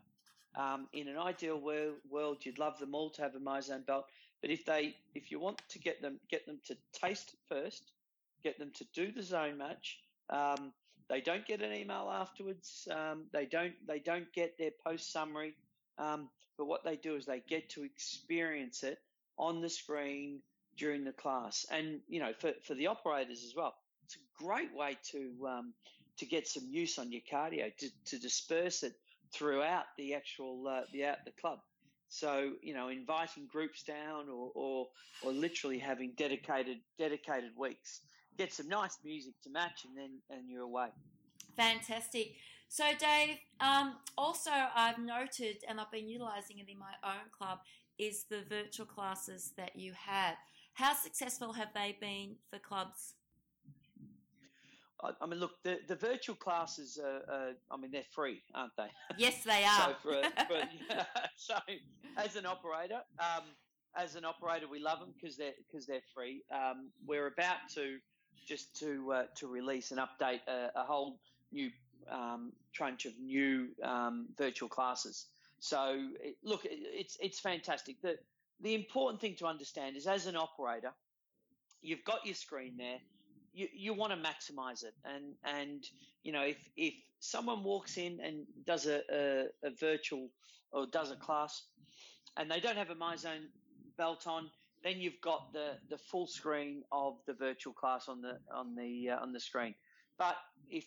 Um, 0.57 0.89
in 0.93 1.09
an 1.09 1.19
ideal 1.19 1.61
world, 1.61 1.97
world, 2.11 2.39
you'd 2.41 2.59
love 2.59 2.79
them 2.79 2.95
all 2.95 3.11
to 3.11 3.23
have 3.23 3.35
a 3.35 3.39
MyZone 3.39 3.87
belt, 3.87 4.07
but 4.41 4.51
if 4.51 4.65
they 4.65 4.95
if 5.15 5.31
you 5.31 5.39
want 5.39 5.61
to 5.69 5.79
get 5.79 6.03
them 6.03 6.19
get 6.31 6.47
them 6.47 6.59
to 6.67 6.77
taste 6.93 7.35
first, 7.49 7.83
get 8.43 8.59
them 8.59 8.71
to 8.75 8.85
do 8.95 9.13
the 9.13 9.23
zone 9.23 9.59
match. 9.59 9.99
Um, 10.31 10.73
they 11.09 11.21
don't 11.21 11.47
get 11.47 11.63
an 11.63 11.73
email 11.73 12.11
afterwards. 12.13 12.87
Um, 12.91 13.25
they 13.33 13.47
don't 13.47 13.75
they 13.87 13.99
don't 13.99 14.31
get 14.33 14.59
their 14.59 14.73
post 14.87 15.13
summary. 15.13 15.55
Um, 15.97 16.29
but 16.57 16.67
what 16.67 16.85
they 16.85 16.97
do 16.97 17.17
is 17.17 17.25
they 17.25 17.43
get 17.49 17.71
to 17.71 17.85
experience 17.85 18.83
it 18.83 18.99
on 19.39 19.63
the 19.63 19.71
screen 19.71 20.41
during 20.77 21.05
the 21.05 21.13
class, 21.13 21.67
and 21.71 22.01
you 22.09 22.21
know 22.21 22.33
for 22.39 22.53
for 22.63 22.75
the 22.75 22.89
operators 22.89 23.45
as 23.45 23.55
well. 23.57 23.75
It's 24.05 24.17
a 24.17 24.45
great 24.45 24.75
way 24.75 24.97
to 25.13 25.47
um, 25.47 25.75
to 26.19 26.27
get 26.27 26.47
some 26.47 26.65
use 26.69 26.99
on 26.99 27.13
your 27.13 27.23
cardio 27.31 27.75
to, 27.77 27.89
to 28.07 28.19
disperse 28.19 28.83
it 28.83 28.95
throughout 29.33 29.85
the 29.97 30.15
actual 30.15 30.67
uh, 30.69 30.83
the 30.93 31.07
out 31.07 31.19
the 31.25 31.33
club. 31.41 31.61
So 32.11 32.53
you 32.63 32.75
know, 32.75 32.89
inviting 32.89 33.47
groups 33.47 33.83
down, 33.83 34.29
or, 34.29 34.51
or 34.55 34.89
or 35.23 35.33
literally 35.33 35.79
having 35.79 36.13
dedicated 36.17 36.79
dedicated 36.99 37.53
weeks 37.57 38.01
get 38.39 38.53
some 38.53 38.69
nice 38.69 38.99
music 39.05 39.35
to 39.43 39.51
match, 39.51 39.85
and 39.85 39.97
then 39.97 40.21
and 40.31 40.49
you're 40.49 40.63
away. 40.63 40.89
Fantastic. 41.57 42.37
So, 42.69 42.85
Dave, 42.99 43.39
um, 43.61 43.97
also 44.17 44.51
I've 44.51 44.99
noted, 44.99 45.65
and 45.69 45.81
I've 45.81 45.91
been 45.91 46.09
utilising 46.09 46.59
it 46.59 46.69
in 46.69 46.79
my 46.79 46.93
own 47.05 47.29
club, 47.37 47.59
is 47.99 48.25
the 48.31 48.43
virtual 48.49 48.87
classes 48.87 49.53
that 49.57 49.75
you 49.75 49.93
have. 50.07 50.37
How 50.75 50.95
successful 50.95 51.53
have 51.55 51.69
they 51.75 51.97
been 52.01 52.37
for 52.51 52.59
clubs? 52.61 53.15
I, 55.03 55.11
I 55.21 55.27
mean, 55.27 55.41
look, 55.41 55.63
the, 55.65 55.79
the 55.89 55.97
virtual 55.97 56.37
classes 56.37 56.99
are, 57.03 57.55
I 57.71 57.77
mean, 57.77 57.91
they're 57.91 58.03
free, 58.13 58.43
aren't 58.55 58.77
they? 58.77 58.89
Yes, 59.17 59.43
they 59.45 59.65
are. 59.65 59.89
so, 59.89 59.95
for, 60.03 60.45
for, 60.47 60.57
yeah, 60.91 61.05
so 61.37 61.55
as 62.17 62.37
an 62.37 62.47
operator, 62.47 63.01
um, 63.19 63.45
as 63.97 64.15
an 64.15 64.25
operator, 64.25 64.67
we 64.71 64.79
love 64.79 65.01
them 65.01 65.13
because 65.21 65.37
they're 65.37 65.55
because 65.67 65.87
they're 65.87 66.03
free. 66.15 66.43
Um, 66.55 66.91
we're 67.07 67.27
about 67.27 67.57
to 67.75 67.99
just 68.47 68.79
to 68.81 69.13
uh, 69.13 69.23
to 69.37 69.47
release 69.47 69.91
and 69.91 70.01
update 70.01 70.41
a, 70.49 70.71
a 70.77 70.83
whole 70.85 71.19
new 71.53 71.71
um, 72.11 72.53
tranche 72.73 73.07
of 73.07 73.13
new 73.19 73.69
um, 73.83 74.27
virtual 74.37 74.69
classes. 74.69 75.27
So 75.61 76.11
it, 76.21 76.37
look, 76.43 76.65
it, 76.65 76.79
it's 76.81 77.17
it's 77.21 77.41
fantastic. 77.41 78.01
The 78.03 78.19
the 78.61 78.75
important 78.75 79.21
thing 79.21 79.37
to 79.37 79.47
understand 79.47 79.97
is 79.97 80.07
as 80.07 80.27
an 80.27 80.37
operator, 80.37 80.93
you've 81.83 82.05
got 82.05 82.25
your 82.25 82.35
screen 82.35 82.75
there. 82.77 82.99
You, 83.55 83.67
you 83.73 83.95
want 83.95 84.13
to 84.13 84.19
maximize 84.19 84.85
it, 84.85 84.95
and 85.05 85.35
and 85.45 85.85
you 86.23 86.33
know 86.33 86.43
if 86.43 86.59
if 86.77 86.95
someone 87.21 87.65
walks 87.65 87.97
in 87.97 88.21
and 88.21 88.47
does 88.65 88.87
a, 88.87 89.01
a, 89.11 89.67
a 89.67 89.71
virtual 89.71 90.29
or 90.71 90.87
does 90.87 91.11
a 91.11 91.17
class, 91.17 91.63
and 92.37 92.51
they 92.51 92.61
don't 92.61 92.77
have 92.77 92.91
a 92.91 92.95
MyZone 92.95 93.47
belt 93.97 94.27
on, 94.27 94.51
then 94.85 94.99
you've 94.99 95.21
got 95.21 95.53
the, 95.53 95.73
the 95.91 95.99
full 95.99 96.27
screen 96.27 96.83
of 96.93 97.15
the 97.27 97.35
virtual 97.35 97.73
class 97.73 98.09
on 98.09 98.21
the 98.21 98.39
on 98.55 98.75
the 98.75 99.11
uh, 99.11 99.23
on 99.23 99.33
the 99.33 99.41
screen. 99.41 99.75
But 100.19 100.37
if 100.71 100.85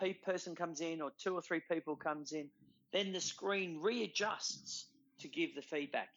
a 0.00 0.12
person 0.14 0.54
comes 0.54 0.80
in 0.80 1.00
or 1.00 1.10
two 1.18 1.34
or 1.34 1.42
three 1.42 1.62
people 1.70 1.96
comes 1.96 2.32
in, 2.32 2.48
then 2.92 3.12
the 3.12 3.20
screen 3.20 3.80
readjusts 3.80 4.86
to 5.20 5.28
give 5.28 5.54
the 5.54 5.62
feedback. 5.62 6.08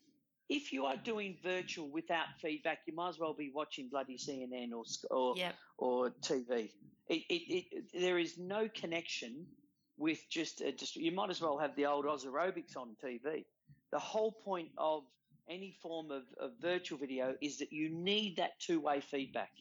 If 0.49 0.73
you 0.73 0.85
are 0.85 0.97
doing 0.97 1.37
virtual 1.43 1.89
without 1.89 2.25
feedback, 2.41 2.79
you 2.85 2.93
might 2.93 3.09
as 3.09 3.19
well 3.19 3.33
be 3.33 3.51
watching 3.53 3.89
bloody 3.89 4.17
CNN 4.17 4.71
or 4.73 4.83
or, 5.09 5.37
yep. 5.37 5.55
or 5.77 6.11
TV. 6.21 6.69
It, 7.07 7.23
it, 7.29 7.65
it, 7.71 7.83
there 7.93 8.19
is 8.19 8.37
no 8.37 8.69
connection 8.73 9.45
with 9.97 10.19
just, 10.29 10.61
a, 10.61 10.71
just 10.71 10.95
you 10.95 11.11
might 11.11 11.29
as 11.29 11.41
well 11.41 11.57
have 11.57 11.75
the 11.75 11.85
old 11.85 12.05
Oz 12.05 12.25
aerobics 12.25 12.75
on 12.75 12.95
TV. 13.03 13.45
The 13.91 13.99
whole 13.99 14.31
point 14.31 14.69
of 14.77 15.03
any 15.49 15.75
form 15.81 16.11
of, 16.11 16.23
of 16.39 16.51
virtual 16.61 16.97
video 16.97 17.35
is 17.41 17.57
that 17.59 17.71
you 17.71 17.89
need 17.89 18.37
that 18.37 18.59
two 18.59 18.79
way 18.79 19.01
feedback. 19.01 19.51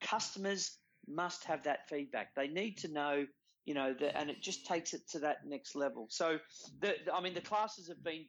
Customers 0.00 0.78
must 1.08 1.44
have 1.44 1.62
that 1.64 1.88
feedback. 1.88 2.34
They 2.34 2.48
need 2.48 2.78
to 2.78 2.88
know, 2.88 3.26
you 3.64 3.74
know, 3.74 3.94
that, 3.94 4.18
and 4.18 4.30
it 4.30 4.42
just 4.42 4.66
takes 4.66 4.92
it 4.94 5.08
to 5.10 5.18
that 5.20 5.46
next 5.46 5.74
level. 5.74 6.06
So, 6.10 6.38
the, 6.80 6.96
I 7.12 7.20
mean, 7.20 7.34
the 7.34 7.40
classes 7.40 7.88
have 7.88 8.02
been 8.02 8.26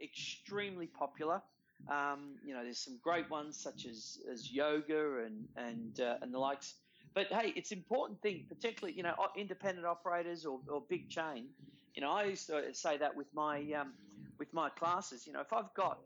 extremely 0.00 0.86
popular. 0.86 1.42
Um, 1.90 2.36
you 2.44 2.54
know, 2.54 2.62
there's 2.62 2.78
some 2.78 2.98
great 3.02 3.30
ones 3.30 3.56
such 3.60 3.86
as, 3.86 4.18
as 4.30 4.50
yoga 4.50 5.24
and 5.24 5.46
and 5.56 6.00
uh, 6.00 6.16
and 6.22 6.34
the 6.34 6.38
likes. 6.38 6.74
But 7.14 7.28
hey, 7.28 7.52
it's 7.56 7.72
important 7.72 8.20
thing, 8.20 8.46
particularly 8.48 8.96
you 8.96 9.02
know, 9.02 9.14
independent 9.36 9.86
operators 9.86 10.44
or, 10.44 10.60
or 10.68 10.82
big 10.88 11.08
chain. 11.08 11.46
You 11.94 12.02
know, 12.02 12.10
I 12.10 12.24
used 12.24 12.46
to 12.48 12.74
say 12.74 12.96
that 12.98 13.16
with 13.16 13.26
my 13.32 13.58
um, 13.72 13.92
with 14.38 14.52
my 14.52 14.68
classes. 14.70 15.26
You 15.26 15.32
know, 15.32 15.40
if 15.40 15.52
I've 15.52 15.72
got 15.74 15.98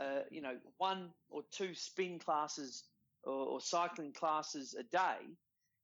uh, 0.00 0.22
you 0.30 0.40
know 0.40 0.56
one 0.78 1.10
or 1.30 1.42
two 1.50 1.74
spin 1.74 2.18
classes 2.18 2.84
or, 3.24 3.32
or, 3.32 3.60
cycling 3.60 4.12
classes 4.12 4.74
a 4.78 4.82
day, 4.84 5.18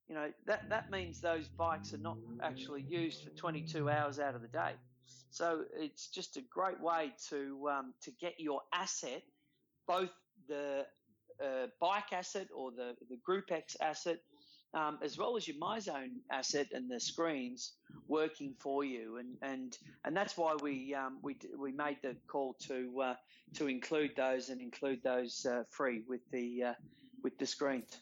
you 0.07 0.15
know 0.15 0.31
that 0.45 0.69
that 0.69 0.89
means 0.91 1.21
those 1.21 1.47
bikes 1.47 1.93
are 1.93 1.99
not 1.99 2.17
actually 2.41 2.83
used 2.87 3.23
for 3.23 3.29
22 3.31 3.89
hours 3.89 4.19
out 4.19 4.35
of 4.35 4.41
the 4.41 4.47
day. 4.47 4.73
So 5.29 5.63
it's 5.75 6.07
just 6.07 6.37
a 6.37 6.41
great 6.49 6.81
way 6.81 7.11
to 7.29 7.69
um, 7.69 7.93
to 8.03 8.11
get 8.11 8.39
your 8.39 8.61
asset, 8.73 9.23
both 9.87 10.11
the 10.47 10.85
uh, 11.43 11.67
bike 11.79 12.13
asset 12.13 12.47
or 12.55 12.71
the 12.71 12.95
the 13.09 13.17
Group 13.17 13.51
X 13.51 13.75
asset 13.81 14.19
um, 14.77 14.99
as 15.01 15.17
well 15.17 15.35
as 15.35 15.47
your 15.47 15.57
MyZone 15.57 16.11
asset 16.31 16.67
and 16.71 16.89
the 16.89 16.99
screens 16.99 17.73
working 18.07 18.53
for 18.59 18.83
you. 18.83 19.17
And 19.17 19.35
and 19.41 19.77
and 20.05 20.15
that's 20.15 20.37
why 20.37 20.55
we 20.61 20.93
um, 20.93 21.17
we 21.21 21.37
we 21.57 21.71
made 21.71 21.97
the 22.03 22.15
call 22.27 22.55
to 22.67 23.01
uh, 23.01 23.15
to 23.55 23.67
include 23.67 24.11
those 24.15 24.49
and 24.49 24.61
include 24.61 25.01
those 25.03 25.45
uh, 25.45 25.63
free 25.69 26.03
with 26.07 26.21
the 26.31 26.63
uh, 26.63 26.73
with 27.23 27.37
the 27.39 27.45
screens. 27.45 27.97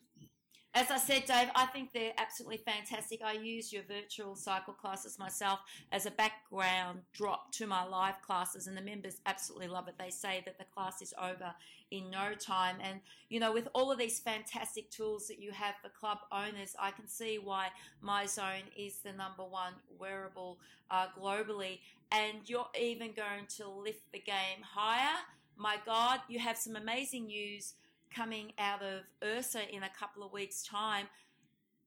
As 0.77 0.91
I 0.91 0.97
said, 0.97 1.23
Dave, 1.23 1.47
I 1.55 1.67
think 1.67 1.93
they're 1.93 2.11
absolutely 2.17 2.57
fantastic. 2.57 3.21
I 3.23 3.31
use 3.31 3.71
your 3.71 3.83
virtual 3.83 4.35
cycle 4.35 4.73
classes 4.73 5.17
myself 5.17 5.61
as 5.93 6.05
a 6.05 6.11
background 6.11 6.99
drop 7.13 7.53
to 7.53 7.65
my 7.65 7.85
live 7.85 8.21
classes, 8.21 8.67
and 8.67 8.75
the 8.75 8.81
members 8.81 9.21
absolutely 9.25 9.69
love 9.69 9.87
it. 9.87 9.95
They 9.97 10.09
say 10.09 10.43
that 10.43 10.57
the 10.57 10.65
class 10.65 11.01
is 11.01 11.13
over 11.17 11.55
in 11.91 12.11
no 12.11 12.33
time. 12.33 12.75
And, 12.83 12.99
you 13.29 13.39
know, 13.39 13.53
with 13.53 13.69
all 13.73 13.89
of 13.89 13.97
these 13.97 14.19
fantastic 14.19 14.91
tools 14.91 15.27
that 15.29 15.39
you 15.39 15.51
have 15.51 15.75
for 15.81 15.87
club 15.87 16.17
owners, 16.29 16.75
I 16.77 16.91
can 16.91 17.07
see 17.07 17.39
why 17.41 17.69
MyZone 18.03 18.67
is 18.75 18.97
the 18.97 19.13
number 19.13 19.45
one 19.45 19.75
wearable 19.97 20.59
uh, 20.91 21.07
globally. 21.17 21.79
And 22.11 22.39
you're 22.47 22.67
even 22.77 23.13
going 23.13 23.47
to 23.59 23.69
lift 23.69 24.11
the 24.11 24.19
game 24.19 24.61
higher. 24.61 25.19
My 25.55 25.77
God, 25.85 26.19
you 26.27 26.39
have 26.39 26.57
some 26.57 26.75
amazing 26.75 27.27
news 27.27 27.75
coming 28.15 28.53
out 28.59 28.81
of 28.81 29.01
IHRSA 29.21 29.69
in 29.69 29.83
a 29.83 29.89
couple 29.89 30.23
of 30.23 30.31
weeks' 30.31 30.63
time. 30.63 31.07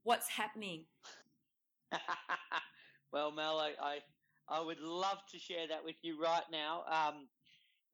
What's 0.03 0.29
happening? 0.29 0.85
well, 3.13 3.31
Mel, 3.31 3.59
I, 3.59 3.73
I, 3.81 3.99
I 4.49 4.61
would 4.61 4.81
love 4.81 5.19
to 5.33 5.39
share 5.39 5.67
that 5.69 5.85
with 5.85 5.97
you 6.03 6.21
right 6.21 6.43
now. 6.53 6.83
Um, 6.91 7.29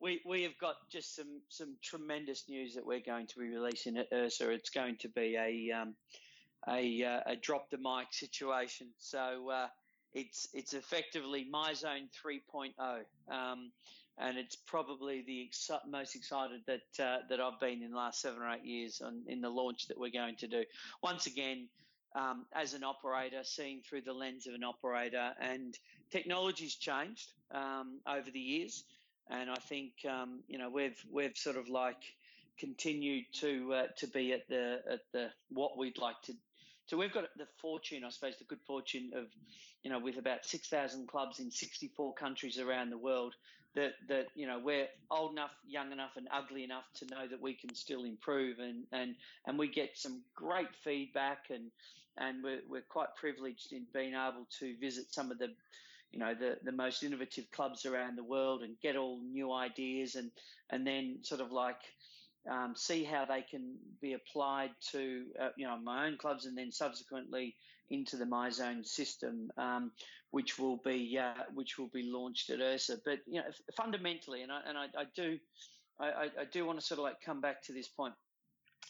we 0.01 0.21
we 0.27 0.43
have 0.43 0.59
got 0.61 0.75
just 0.91 1.15
some 1.15 1.41
some 1.49 1.77
tremendous 1.83 2.45
news 2.49 2.75
that 2.75 2.85
we're 2.85 3.01
going 3.01 3.27
to 3.29 3.39
be 3.39 3.49
releasing 3.49 3.97
at 3.97 4.11
IHRSA. 4.13 4.49
It's 4.49 4.71
going 4.71 4.97
to 4.99 5.09
be 5.09 5.37
a 5.37 5.75
um, 5.75 5.95
a, 6.69 7.05
uh, 7.05 7.21
a 7.27 7.37
drop 7.37 7.71
the 7.71 7.79
mic 7.79 8.13
situation. 8.13 8.89
So 8.99 9.51
uh, 9.51 9.69
it's 10.13 10.49
it's 10.53 10.75
effectively 10.75 11.47
my 11.51 11.75
zone 11.75 12.09
3.0. 12.25 12.73
Um, 13.31 13.71
and 14.19 14.39
it's 14.39 14.57
probably 14.57 15.23
the 15.27 15.51
most 15.89 16.15
excited 16.15 16.61
that 16.67 17.05
uh, 17.05 17.19
that 17.29 17.41
I've 17.41 17.59
been 17.61 17.83
in 17.83 17.91
the 17.91 17.97
last 17.97 18.21
seven 18.21 18.43
or 18.43 18.51
eight 18.53 18.65
years 18.65 19.01
on, 19.05 19.23
in 19.27 19.41
the 19.41 19.51
launch 19.51 19.89
that 19.89 19.99
we're 19.99 20.11
going 20.11 20.37
to 20.37 20.47
do. 20.47 20.65
Once 21.03 21.27
again, 21.27 21.69
um, 22.15 22.47
as 22.53 22.75
an 22.75 22.85
operator, 22.85 23.41
seeing 23.43 23.83
through 23.83 24.03
the 24.03 24.13
lens 24.13 24.47
of 24.47 24.55
an 24.55 24.65
operator, 24.65 25.33
and 25.41 25.77
technology's 26.11 26.77
changed 26.77 27.33
um, 27.53 28.01
over 28.07 28.31
the 28.31 28.41
years, 28.41 28.85
and 29.31 29.51
I 29.51 29.57
think 29.57 29.93
um, 30.09 30.41
you 30.49 30.59
know 30.59 30.71
we've 30.71 31.03
we've 31.11 31.37
sort 31.37 31.57
of 31.57 31.69
like 31.69 32.03
continued 32.59 33.25
to 33.41 33.75
uh, 33.75 33.87
to 33.99 34.07
be 34.07 34.33
at 34.33 34.49
the 34.49 34.81
at 34.91 35.01
the 35.13 35.31
what 35.49 35.77
we'd 35.77 35.99
like 35.99 36.21
to 36.27 36.35
so 36.87 36.99
we've 36.99 37.13
got 37.13 37.25
the 37.37 37.47
fortune, 37.61 38.05
I 38.05 38.11
suppose, 38.11 38.37
the 38.39 38.45
good 38.45 38.61
fortune 38.67 39.13
of, 39.15 39.25
you 39.83 39.91
know, 39.91 39.99
with 39.99 40.19
about 40.19 40.45
6,000 40.45 41.09
clubs 41.09 41.41
in 41.41 41.51
64 41.51 42.15
countries 42.15 42.59
around 42.59 42.91
the 42.91 42.99
world, 42.99 43.35
that, 43.75 43.95
that, 44.09 44.27
you 44.35 44.47
know, 44.47 44.61
we're 44.63 44.87
old 45.11 45.33
enough, 45.33 45.51
young 45.67 45.93
enough 45.93 46.13
and 46.17 46.29
ugly 46.33 46.65
enough 46.65 46.85
to 46.95 47.07
know 47.07 47.27
that 47.29 47.41
we 47.41 47.55
can 47.55 47.75
still 47.75 48.05
improve 48.05 48.59
and, 48.59 48.85
and, 48.93 49.15
and 49.47 49.59
we 49.59 49.69
get 49.69 49.97
some 49.97 50.23
great 50.35 50.75
feedback 50.83 51.47
and, 51.51 51.71
and 52.19 52.43
we're, 52.43 52.61
we're 52.69 52.85
quite 52.89 53.15
privileged 53.17 53.73
in 53.73 53.85
being 53.93 54.15
able 54.15 54.47
to 54.61 54.77
visit 54.81 55.13
some 55.13 55.31
of 55.31 55.39
the, 55.39 55.49
you 56.13 56.19
know, 56.21 56.35
the, 56.35 56.57
the 56.63 56.73
most 56.73 57.03
innovative 57.03 57.51
clubs 57.51 57.85
around 57.85 58.17
the 58.17 58.23
world 58.23 58.63
and 58.63 58.77
get 58.81 58.97
all 58.97 59.19
new 59.21 59.53
ideas 59.53 60.15
and, 60.15 60.31
and 60.71 60.87
then 60.87 61.19
sort 61.23 61.41
of 61.41 61.51
like, 61.51 61.81
um, 62.51 62.75
see 62.77 63.05
how 63.05 63.25
they 63.25 63.43
can 63.43 63.77
be 64.01 64.15
applied 64.15 64.71
to 64.93 65.25
uh, 65.41 65.49
you 65.57 65.67
know 65.67 65.79
my 65.79 66.07
own 66.07 66.17
clubs 66.17 66.47
and 66.47 66.57
then 66.57 66.71
subsequently 66.73 67.55
into 67.91 68.17
the 68.17 68.25
MyZone 68.25 68.87
system, 68.87 69.51
um, 69.59 69.93
which 70.31 70.59
will 70.59 70.79
be 70.79 71.19
uh, 71.19 71.45
which 71.55 71.79
will 71.79 71.91
be 71.93 72.11
launched 72.11 72.51
at 72.51 72.59
IHRSA. 72.59 72.99
But 73.05 73.21
you 73.27 73.41
know, 73.41 73.47
fundamentally, 73.77 74.43
and 74.43 74.53
I 74.53 74.61
and 74.67 74.79
I, 74.79 74.85
I 74.97 75.05
do 75.15 75.39
I, 76.01 76.31
I, 76.41 76.45
do 76.51 76.67
want 76.67 76.79
to 76.81 76.85
sort 76.85 76.99
of 76.99 77.05
like 77.05 77.21
come 77.25 77.41
back 77.41 77.63
to 77.65 77.73
this 77.73 77.89
point. 77.89 78.15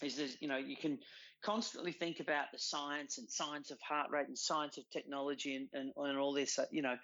Is 0.02 0.16
there's 0.16 0.36
you 0.40 0.48
know 0.48 0.56
you 0.56 0.76
can 0.76 0.98
constantly 1.42 1.92
think 1.92 2.20
about 2.20 2.46
the 2.52 2.58
science 2.58 3.18
and 3.18 3.30
science 3.30 3.70
of 3.70 3.78
heart 3.80 4.10
rate 4.10 4.28
and 4.28 4.38
science 4.38 4.78
of 4.78 4.88
technology 4.90 5.56
and, 5.56 5.68
and, 5.74 5.92
and 5.96 6.18
all 6.18 6.32
this 6.32 6.58
uh, 6.58 6.64
you 6.70 6.80
know 6.80 6.96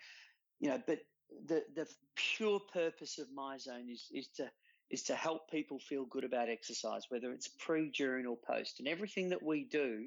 you 0.61 0.71
know 0.71 0.81
but 0.87 0.99
the 1.47 1.63
the 1.77 1.87
pure 2.17 2.61
purpose 2.73 3.19
of 3.19 3.27
MyZone 3.37 3.93
is 3.93 4.07
is 4.13 4.29
to 4.37 4.51
is 4.91 5.05
to 5.05 5.15
help 5.15 5.51
people 5.51 5.79
feel 5.79 6.05
good 6.05 6.25
about 6.25 6.49
exercise, 6.49 7.03
whether 7.09 7.33
it's 7.33 7.49
pre, 7.49 7.91
during, 7.91 8.27
or 8.27 8.37
post. 8.37 8.81
And 8.81 8.89
everything 8.89 9.31
that 9.31 9.43
we 9.43 9.65
do 9.65 10.07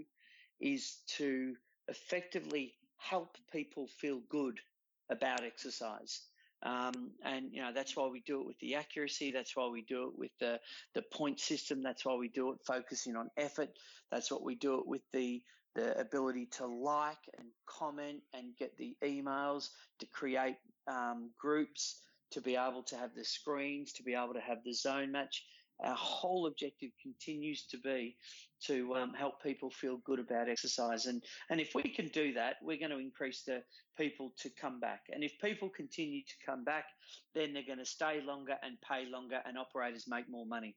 is 0.60 0.98
to 1.18 1.56
effectively 1.88 2.74
help 2.98 3.38
people 3.52 3.88
feel 4.00 4.22
good 4.30 4.60
about 5.10 5.44
exercise. 5.44 6.22
Um, 6.64 7.12
and 7.26 7.52
you 7.52 7.62
know 7.62 7.72
that's 7.74 7.96
why 7.96 8.08
we 8.08 8.22
do 8.22 8.40
it 8.40 8.48
with 8.48 8.60
the 8.60 8.76
accuracy. 8.76 9.32
That's 9.32 9.56
why 9.56 9.68
we 9.68 9.82
do 9.82 10.08
it 10.08 10.18
with 10.18 10.32
the 10.40 10.60
the 10.94 11.02
point 11.02 11.40
system. 11.40 11.84
That's 11.84 12.06
why 12.06 12.16
we 12.16 12.30
do 12.30 12.52
it 12.52 12.60
focusing 12.66 13.18
on 13.18 13.30
effort. 13.36 13.70
That's 14.12 14.32
what 14.32 14.44
we 14.44 14.56
do 14.56 14.80
it 14.80 14.88
with 14.88 15.02
the 15.12 15.42
the 15.76 16.00
ability 16.00 16.48
to 16.58 16.66
like 16.68 17.18
and 17.38 17.48
comment 17.66 18.22
and 18.34 18.56
get 18.58 18.78
the 18.78 18.96
emails 19.04 19.70
to 20.00 20.06
create 20.06 20.58
um, 20.88 21.32
groups 21.38 22.00
to 22.34 22.42
be 22.42 22.56
able 22.56 22.84
to 22.84 22.96
have 22.98 23.12
the 23.16 23.24
screens, 23.24 23.94
to 23.94 24.04
be 24.04 24.14
able 24.14 24.34
to 24.34 24.42
have 24.42 24.60
the 24.64 24.74
zone 24.74 25.12
match. 25.12 25.44
our 25.84 25.96
whole 25.96 26.48
objective 26.48 26.92
continues 27.02 27.66
to 27.68 27.78
be 27.78 28.16
to 28.66 28.96
um, 28.96 29.14
help 29.14 29.42
people 29.42 29.70
feel 29.70 29.98
good 30.06 30.20
about 30.20 30.50
exercise. 30.50 31.06
And, 31.08 31.22
and 31.50 31.60
if 31.60 31.76
we 31.76 31.84
can 31.84 32.08
do 32.10 32.34
that, 32.34 32.56
we're 32.62 32.78
going 32.78 32.92
to 32.92 33.00
increase 33.00 33.44
the 33.44 33.62
people 33.98 34.32
to 34.38 34.50
come 34.50 34.80
back. 34.80 35.02
And 35.12 35.24
if 35.24 35.34
people 35.42 35.70
continue 35.70 36.22
to 36.22 36.34
come 36.46 36.64
back, 36.64 36.86
then 37.36 37.54
they're 37.54 37.68
going 37.68 37.80
to 37.80 37.86
stay 37.86 38.22
longer 38.26 38.56
and 38.64 38.78
pay 38.82 39.06
longer 39.10 39.40
and 39.46 39.58
operators 39.58 40.06
make 40.08 40.30
more 40.30 40.46
money. 40.46 40.76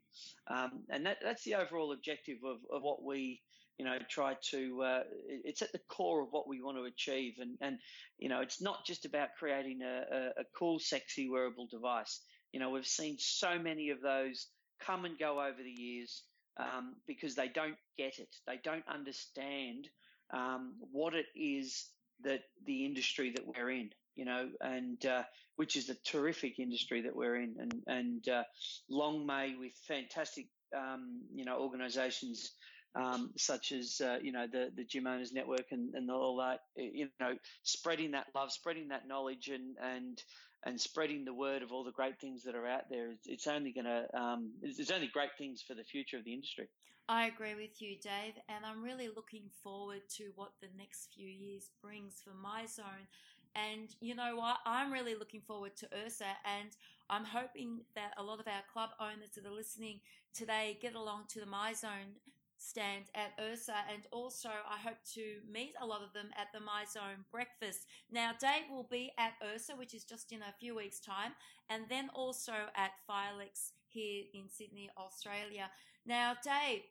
Um, 0.49 0.83
and 0.91 1.07
that, 1.07 1.19
that's 1.23 1.45
the 1.45 1.55
overall 1.55 1.93
objective 1.93 2.39
of, 2.45 2.59
of 2.75 2.83
what 2.83 3.05
we 3.05 3.41
you 3.79 3.85
know, 3.85 3.99
try 4.09 4.35
to, 4.51 4.83
uh, 4.83 5.01
it's 5.29 5.63
at 5.63 5.73
the 5.73 5.81
core 5.89 6.23
of 6.23 6.29
what 6.31 6.49
we 6.49 6.63
want 6.63 6.79
to 6.79 6.85
achieve. 6.85 7.35
And, 7.41 7.59
and 7.61 7.79
you 8.19 8.29
know, 8.29 8.41
it's 8.41 8.61
not 8.61 8.87
just 8.87 9.05
about 9.05 9.31
creating 9.39 9.83
a, 9.83 10.41
a, 10.41 10.45
cool, 10.59 10.79
sexy 10.79 11.29
wearable 11.29 11.69
device. 11.71 12.21
You 12.53 12.61
know, 12.61 12.71
we've 12.71 12.87
seen 12.87 13.17
so 13.19 13.59
many 13.59 13.91
of 13.91 14.01
those 14.01 14.47
come 14.81 15.05
and 15.05 15.19
go 15.19 15.41
over 15.41 15.63
the 15.63 15.71
years 15.83 16.23
um, 16.59 16.97
because 17.07 17.35
they 17.35 17.49
don't 17.49 17.77
get 17.99 18.19
it. 18.19 18.35
They 18.47 18.59
don't 18.65 18.87
understand 18.89 19.89
um, 20.33 20.75
what 20.91 21.15
it 21.15 21.27
is 21.35 21.87
that 22.23 22.41
the 22.65 22.85
industry 22.85 23.31
that 23.31 23.47
we're 23.47 23.71
in, 23.71 23.91
you 24.15 24.25
know, 24.25 24.49
and 24.61 25.05
uh, 25.05 25.23
which 25.57 25.77
is 25.77 25.91
a 25.91 25.95
terrific 25.97 26.59
industry 26.59 27.03
that 27.03 27.15
we're 27.15 27.37
in, 27.37 27.57
and 27.59 27.83
and 27.87 28.29
uh, 28.29 28.43
long 28.89 29.27
may 29.27 29.55
with 29.59 29.73
fantastic, 29.87 30.47
um, 30.75 31.21
you 31.35 31.45
know, 31.45 31.59
organisations 31.59 32.53
um, 32.97 33.31
such 33.37 33.73
as 33.73 34.01
uh, 34.01 34.19
you 34.23 34.33
know 34.33 34.47
the 34.51 34.71
the 34.75 34.85
gym 34.85 35.07
owners 35.07 35.33
network 35.33 35.67
and, 35.71 35.95
and 35.95 36.11
all 36.11 36.37
that 36.39 36.61
you 36.77 37.09
know 37.21 37.35
spreading 37.63 38.13
that 38.13 38.27
love 38.35 38.51
spreading 38.51 38.89
that 38.89 39.07
knowledge 39.07 39.49
and 39.49 39.77
and 39.83 40.23
and 40.65 40.81
spreading 40.81 41.25
the 41.25 41.35
word 41.35 41.63
of 41.63 41.71
all 41.73 41.85
the 41.85 41.93
great 41.93 42.19
things 42.21 42.43
that 42.43 42.55
are 42.55 42.67
out 42.67 42.89
there 42.91 43.11
it's 43.27 43.47
only 43.47 43.73
going 43.73 43.85
to 43.85 44.07
um, 44.19 44.53
it's 44.63 44.91
only 44.91 45.09
great 45.13 45.31
things 45.39 45.63
for 45.63 45.75
the 45.75 45.85
future 45.85 46.17
of 46.17 46.25
the 46.25 46.33
industry 46.33 46.69
I 47.09 47.27
agree 47.27 47.55
with 47.55 47.81
you, 47.81 47.95
Dave, 48.03 48.35
and 48.49 48.65
I'm 48.67 48.83
really 48.83 49.07
looking 49.07 49.45
forward 49.63 50.01
to 50.17 50.33
what 50.35 50.51
the 50.61 50.67
next 50.77 51.11
few 51.15 51.29
years 51.29 51.71
brings 51.81 52.21
for 52.21 52.35
my 52.35 52.67
zone. 52.67 53.07
And 53.55 53.95
you 54.01 54.17
know 54.17 54.35
what? 54.35 54.57
I'm 54.67 54.93
really 54.93 55.15
looking 55.15 55.41
forward 55.41 55.77
to 55.77 55.87
IHRSA, 55.87 56.35
and 56.45 56.71
I'm 57.09 57.25
hoping 57.25 57.83
that 57.95 58.13
a 58.19 58.25
lot 58.25 58.41
of 58.41 58.49
our 58.49 58.63
club 58.73 58.91
owners 59.01 59.31
that 59.37 59.47
are 59.47 59.55
listening 59.55 60.01
today 60.35 60.79
get 60.83 60.97
along 60.97 61.27
to 61.29 61.39
the 61.39 61.47
MyZone 61.47 62.19
stand 62.59 63.05
at 63.15 63.39
IHRSA, 63.39 63.75
and 63.93 64.07
also 64.13 64.49
I 64.49 64.79
hope 64.79 64.99
to 65.15 65.41
meet 65.51 65.75
a 65.81 65.87
lot 65.87 66.03
of 66.03 66.13
them 66.13 66.31
at 66.37 66.49
the 66.53 66.61
MyZone 66.61 67.25
breakfast. 67.31 67.87
Now, 68.11 68.33
Dave 68.39 68.71
will 68.71 68.89
be 68.91 69.13
at 69.19 69.33
IHRSA, 69.43 69.79
which 69.79 69.95
is 69.95 70.05
just 70.05 70.33
in 70.33 70.43
a 70.43 70.55
few 70.59 70.77
weeks' 70.77 71.01
time, 71.01 71.33
and 71.69 71.85
then 71.89 72.11
also 72.15 72.53
at 72.75 72.93
Filex 73.09 73.73
here 73.89 74.25
in 74.35 74.49
Sydney, 74.49 74.91
Australia. 74.99 75.71
Now, 76.05 76.35
Dave, 76.43 76.83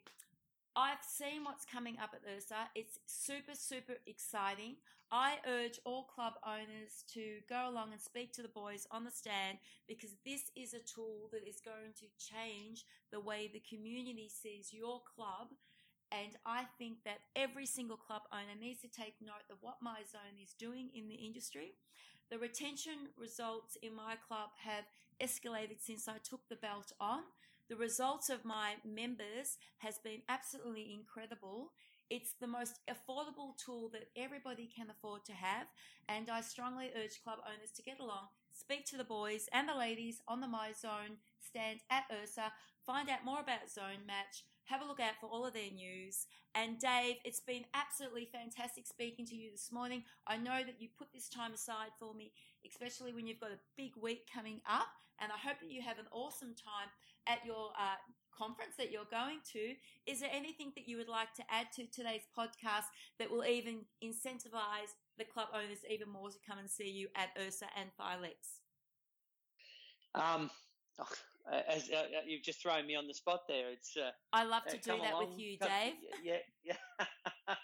I've 0.76 1.04
seen 1.08 1.46
what's 1.46 1.64
coming 1.64 1.96
up 2.04 2.14
at 2.14 2.28
IHRSA. 2.28 2.68
It's 2.76 3.00
super, 3.06 3.56
super 3.56 3.94
exciting. 4.06 4.76
I 5.10 5.36
urge 5.48 5.80
all 5.86 6.04
club 6.04 6.34
owners 6.46 7.06
to 7.14 7.40
go 7.48 7.70
along 7.70 7.94
and 7.94 8.02
speak 8.02 8.34
to 8.34 8.42
the 8.42 8.50
boys 8.50 8.86
on 8.92 9.06
the 9.06 9.12
stand 9.12 9.60
because 9.88 10.16
this 10.26 10.52
is 10.54 10.74
a 10.74 10.80
tool 10.80 11.30
that 11.32 11.48
is 11.48 11.62
going 11.64 11.94
to 12.00 12.08
change 12.20 12.84
the 13.12 13.22
way 13.22 13.48
the 13.48 13.64
community 13.64 14.30
sees 14.30 14.74
your 14.74 15.00
club. 15.16 15.56
And 16.12 16.36
I 16.46 16.64
think 16.78 16.98
that 17.06 17.20
every 17.38 17.66
single 17.66 17.98
club 17.98 18.24
owner 18.34 18.60
needs 18.60 18.82
to 18.82 18.90
take 18.90 19.16
note 19.22 19.48
of 19.50 19.58
what 19.62 19.78
My 19.82 20.00
Zone 20.12 20.36
is 20.44 20.54
doing 20.60 20.90
in 20.94 21.08
the 21.08 21.16
industry. 21.16 21.76
The 22.30 22.38
retention 22.38 23.14
results 23.18 23.78
in 23.82 23.96
my 23.96 24.16
club 24.28 24.50
have 24.64 24.86
escalated 25.22 25.80
since 25.80 26.08
I 26.10 26.18
took 26.24 26.42
the 26.50 26.58
belt 26.58 26.92
on. 27.00 27.22
The 27.68 27.76
results 27.76 28.30
of 28.30 28.46
my 28.46 28.76
members 28.86 29.58
has 29.80 29.98
been 29.98 30.22
absolutely 30.30 30.94
incredible. 30.94 31.72
It's 32.12 32.36
the 32.40 32.48
most 32.48 32.80
affordable 32.88 33.58
tool 33.58 33.90
that 33.94 34.10
everybody 34.16 34.70
can 34.70 34.92
afford 34.92 35.26
to 35.26 35.34
have, 35.34 35.66
and 36.08 36.30
I 36.30 36.42
strongly 36.42 36.92
urge 36.96 37.24
club 37.24 37.40
owners 37.44 37.72
to 37.76 37.82
get 37.82 38.00
along, 38.00 38.28
speak 38.54 38.86
to 38.86 38.98
the 38.98 39.04
boys 39.04 39.48
and 39.52 39.68
the 39.68 39.76
ladies 39.76 40.22
on 40.28 40.42
the 40.42 40.48
MyZone 40.48 41.18
stand 41.40 41.80
at 41.90 42.04
IHRSA, 42.12 42.52
find 42.86 43.10
out 43.10 43.26
more 43.26 43.40
about 43.40 43.72
Zone 43.72 44.06
Match, 44.06 44.44
have 44.66 44.84
a 44.84 44.86
look 44.86 45.00
out 45.00 45.16
for 45.20 45.28
all 45.28 45.46
of 45.46 45.54
their 45.54 45.72
news. 45.72 46.28
And 46.54 46.78
Dave, 46.80 47.16
it's 47.26 47.40
been 47.40 47.66
absolutely 47.74 48.30
fantastic 48.32 48.86
speaking 48.86 49.26
to 49.26 49.36
you 49.36 49.52
this 49.52 49.72
morning. 49.72 50.04
I 50.28 50.38
know 50.38 50.62
that 50.64 50.80
you 50.80 50.90
put 50.98 51.12
this 51.14 51.30
time 51.30 51.54
aside 51.54 51.94
for 52.00 52.14
me, 52.14 52.32
especially 52.66 53.14
when 53.14 53.26
you've 53.26 53.40
got 53.40 53.52
a 53.52 53.66
big 53.78 53.92
week 54.00 54.30
coming 54.32 54.62
up, 54.70 54.88
and 55.20 55.32
I 55.32 55.38
hope 55.38 55.60
that 55.62 55.72
you 55.72 55.82
have 55.82 55.98
an 55.98 56.12
awesome 56.12 56.54
time 56.54 56.90
at 57.28 57.46
your 57.46 57.70
uh, 57.80 57.96
conference 58.38 58.76
that 58.78 58.92
you're 58.92 59.10
going 59.10 59.40
to. 59.54 59.76
Is 60.06 60.20
there 60.20 60.30
anything 60.34 60.72
that 60.76 60.88
you 60.88 60.98
would 60.98 61.08
like 61.08 61.34
to 61.36 61.44
add 61.50 61.68
to 61.76 61.86
today's 61.88 62.28
podcast 62.38 62.86
that 63.20 63.32
will 63.32 63.46
even 63.46 63.86
incentivize 64.04 64.94
the 65.18 65.26
club 65.26 65.48
owners 65.54 65.80
even 65.90 66.10
more 66.10 66.30
to 66.30 66.38
come 66.48 66.60
and 66.60 66.70
see 66.70 66.90
you 66.90 67.08
at 67.16 67.30
IHRSA 67.38 67.68
and 67.80 67.90
Filex? 68.00 68.60
Um, 70.14 70.50
oh, 71.00 71.08
as 71.68 71.90
uh, 71.94 71.98
uh, 71.98 72.04
you've 72.26 72.44
just 72.44 72.62
thrown 72.62 72.88
me 72.88 72.96
on 72.96 73.08
the 73.08 73.14
spot 73.14 73.42
there, 73.48 73.70
it's. 73.70 73.96
Uh, 73.98 74.12
I 74.34 74.46
love 74.46 74.64
to 74.66 74.78
do 74.78 74.98
that 75.02 75.14
along, 75.14 75.30
with 75.30 75.40
you, 75.40 75.58
come, 75.60 75.70
Dave. 75.70 75.94
Yeah, 76.24 76.38
yeah, 76.64 76.76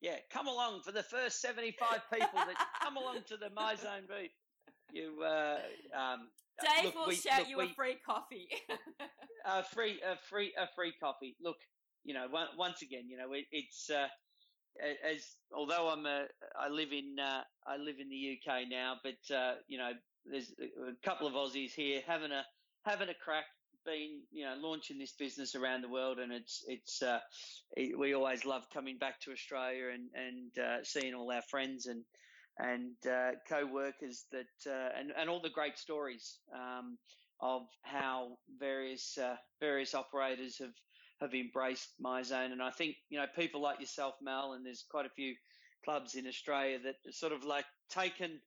yeah. 0.00 0.16
Come 0.32 0.48
along 0.48 0.82
for 0.84 0.92
the 0.92 1.02
first 1.02 1.40
seventy-five 1.40 2.02
people 2.12 2.28
that 2.34 2.56
come 2.82 2.96
along 2.96 3.20
to 3.28 3.36
the 3.36 3.50
My 3.54 3.76
Zone 3.76 4.02
booth. 4.08 4.30
You, 4.92 5.22
uh, 5.22 5.58
um, 5.96 6.28
Dave 6.62 6.84
look, 6.86 6.94
will 6.94 7.06
we, 7.08 7.14
shout 7.16 7.40
look, 7.40 7.48
you 7.48 7.58
we, 7.58 7.64
a 7.64 7.74
free 7.74 7.96
coffee. 8.04 8.48
a 9.46 9.62
free, 9.62 10.00
a 10.02 10.16
free, 10.28 10.52
a 10.58 10.66
free 10.74 10.94
coffee. 11.00 11.36
Look, 11.40 11.56
you 12.04 12.14
know, 12.14 12.26
once 12.56 12.82
again, 12.82 13.04
you 13.08 13.16
know, 13.16 13.32
it, 13.32 13.44
it's 13.52 13.90
uh, 13.90 14.06
as 14.82 15.36
although 15.52 15.88
I'm 15.88 16.06
a, 16.06 16.24
I 16.58 16.68
live 16.68 16.92
in, 16.92 17.16
uh, 17.20 17.42
I 17.66 17.76
live 17.76 17.96
in 18.00 18.08
the 18.08 18.38
UK 18.38 18.68
now, 18.70 18.96
but 19.02 19.34
uh, 19.34 19.54
you 19.68 19.78
know, 19.78 19.90
there's 20.24 20.52
a 20.60 21.06
couple 21.06 21.26
of 21.26 21.34
Aussies 21.34 21.72
here 21.72 22.00
having 22.06 22.32
a 22.32 22.44
having 22.84 23.08
a 23.08 23.14
crack, 23.14 23.44
been 23.84 24.20
you 24.32 24.44
know 24.44 24.54
launching 24.60 24.98
this 24.98 25.12
business 25.12 25.54
around 25.54 25.82
the 25.82 25.88
world, 25.88 26.18
and 26.18 26.32
it's 26.32 26.64
it's 26.66 27.02
uh, 27.02 27.20
it, 27.76 27.98
we 27.98 28.14
always 28.14 28.44
love 28.44 28.64
coming 28.72 28.98
back 28.98 29.20
to 29.20 29.32
Australia 29.32 29.86
and 29.94 30.08
and 30.14 30.64
uh, 30.64 30.84
seeing 30.84 31.14
all 31.14 31.30
our 31.32 31.42
friends 31.42 31.86
and 31.86 32.02
and 32.58 32.94
uh, 33.06 33.32
co-workers 33.48 34.24
that 34.32 34.70
uh, 34.70 34.88
and 34.98 35.12
and 35.16 35.28
all 35.28 35.40
the 35.40 35.50
great 35.50 35.78
stories 35.78 36.38
um, 36.54 36.96
of 37.40 37.62
how 37.82 38.38
various 38.58 39.18
uh, 39.18 39.36
various 39.60 39.94
operators 39.94 40.58
have 40.58 40.74
have 41.20 41.34
embraced 41.34 41.88
MyZone, 42.02 42.52
and 42.52 42.62
I 42.62 42.70
think 42.70 42.96
you 43.10 43.18
know 43.18 43.26
people 43.34 43.60
like 43.60 43.80
yourself, 43.80 44.14
Mel, 44.22 44.52
and 44.54 44.64
there's 44.64 44.84
quite 44.90 45.06
a 45.06 45.10
few 45.10 45.34
clubs 45.84 46.14
in 46.14 46.26
Australia 46.26 46.78
that 46.84 47.14
sort 47.14 47.32
of 47.32 47.44
like 47.44 47.64
taken 47.90 48.40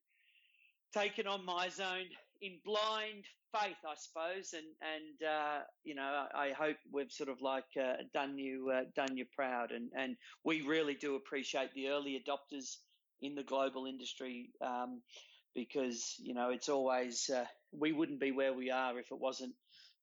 taken 0.94 1.28
on 1.28 1.46
MyZone 1.46 2.10
in 2.42 2.60
blind 2.66 3.26
faith, 3.54 3.78
I 3.86 3.96
suppose, 3.96 4.54
and 4.54 4.68
and 4.82 5.30
uh, 5.30 5.60
you 5.84 5.96
know 5.96 6.26
I 6.34 6.52
hope 6.52 6.78
we've 6.92 7.12
sort 7.12 7.30
of 7.30 7.42
like 7.42 7.66
uh, 7.80 7.94
done 8.14 8.38
you 8.38 8.72
uh, 8.74 8.84
done 8.96 9.18
you 9.18 9.26
proud, 9.36 9.72
and 9.72 9.90
and 9.96 10.16
we 10.44 10.62
really 10.62 10.96
do 10.96 11.16
appreciate 11.16 11.74
the 11.74 11.90
early 11.90 12.22
adopters 12.24 12.78
in 13.22 13.36
the 13.36 13.44
global 13.44 13.86
industry 13.86 14.50
um, 14.62 15.02
because 15.56 16.16
you 16.20 16.34
know 16.34 16.50
it's 16.50 16.70
always 16.70 17.30
uh, 17.30 17.46
we 17.72 17.92
wouldn't 17.92 18.20
be 18.20 18.32
where 18.32 18.54
we 18.54 18.72
are 18.72 18.98
if 19.00 19.12
it 19.12 19.20
wasn't 19.20 19.54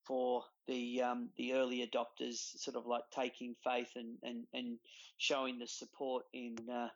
for 0.07 0.43
the 0.69 1.03
um, 1.03 1.29
the 1.37 1.55
early 1.55 1.87
adopters 1.87 2.59
sort 2.59 2.77
of 2.77 2.87
like 2.87 3.03
taking 3.15 3.55
faith 3.65 3.91
and 3.97 4.17
and, 4.23 4.45
and 4.55 4.79
showing 5.19 5.59
the 5.59 5.67
support 5.67 6.25
in 6.33 6.57
uh, 6.73 6.89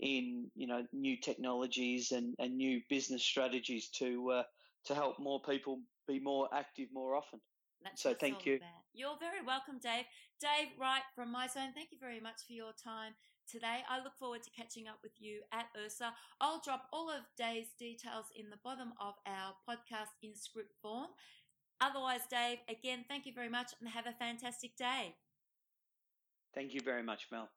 in 0.00 0.50
you 0.54 0.66
know 0.66 0.84
new 0.92 1.16
technologies 1.16 2.12
and, 2.12 2.34
and 2.38 2.56
new 2.56 2.80
business 2.88 3.22
strategies 3.22 3.88
to 3.88 4.30
uh, 4.30 4.42
to 4.84 4.94
help 4.94 5.18
more 5.18 5.40
people 5.42 5.80
be 6.08 6.18
more 6.18 6.48
active 6.52 6.88
more 6.92 7.14
often. 7.14 7.40
That's 7.82 8.02
so 8.02 8.14
thank 8.14 8.44
you. 8.46 8.56
About. 8.56 8.68
You're 8.92 9.18
very 9.18 9.44
welcome, 9.46 9.78
Dave. 9.80 10.04
Dave 10.40 10.68
Wright 10.78 11.02
from 11.14 11.34
MyZone, 11.34 11.74
thank 11.74 11.92
you 11.92 11.98
very 12.00 12.20
much 12.20 12.46
for 12.46 12.54
your 12.54 12.72
time 12.82 13.12
today. 13.50 13.80
I 13.88 14.02
look 14.02 14.16
forward 14.18 14.42
to 14.44 14.50
catching 14.50 14.86
up 14.86 14.98
with 15.02 15.12
you 15.18 15.40
at 15.52 15.66
IHRSA. 15.76 16.10
I'll 16.40 16.60
drop 16.64 16.84
all 16.92 17.10
of 17.10 17.22
Dave's 17.36 17.72
details 17.78 18.26
in 18.36 18.50
the 18.50 18.58
bottom 18.62 18.92
of 19.00 19.14
our 19.26 19.54
podcast 19.68 20.14
in 20.22 20.34
script 20.34 20.74
form. 20.80 21.08
Otherwise, 21.80 22.20
Dave, 22.30 22.58
again, 22.68 23.04
thank 23.08 23.26
you 23.26 23.32
very 23.32 23.48
much 23.48 23.72
and 23.80 23.88
have 23.88 24.06
a 24.06 24.12
fantastic 24.12 24.76
day. 24.76 25.14
Thank 26.54 26.74
you 26.74 26.80
very 26.80 27.02
much, 27.02 27.28
Mel. 27.30 27.48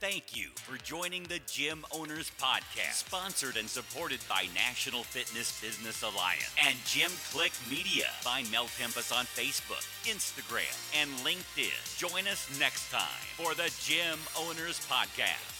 Thank 0.00 0.36
you 0.36 0.48
for 0.56 0.76
joining 0.82 1.22
the 1.24 1.40
Gym 1.46 1.84
Owners 1.92 2.30
Podcast, 2.38 2.94
sponsored 3.06 3.56
and 3.56 3.68
supported 3.68 4.18
by 4.28 4.46
National 4.54 5.02
Fitness 5.02 5.60
Business 5.62 6.02
Alliance 6.02 6.54
and 6.66 6.76
Gym 6.84 7.10
Click 7.32 7.52
Media. 7.70 8.06
Find 8.20 8.50
Mel 8.50 8.66
Tempest 8.78 9.12
on 9.12 9.24
Facebook, 9.24 9.86
Instagram, 10.04 10.74
and 11.00 11.10
LinkedIn. 11.24 11.72
Join 11.96 12.26
us 12.28 12.48
next 12.58 12.90
time 12.90 13.22
for 13.36 13.54
the 13.54 13.72
Gym 13.82 14.18
Owners 14.38 14.80
Podcast. 14.90 15.53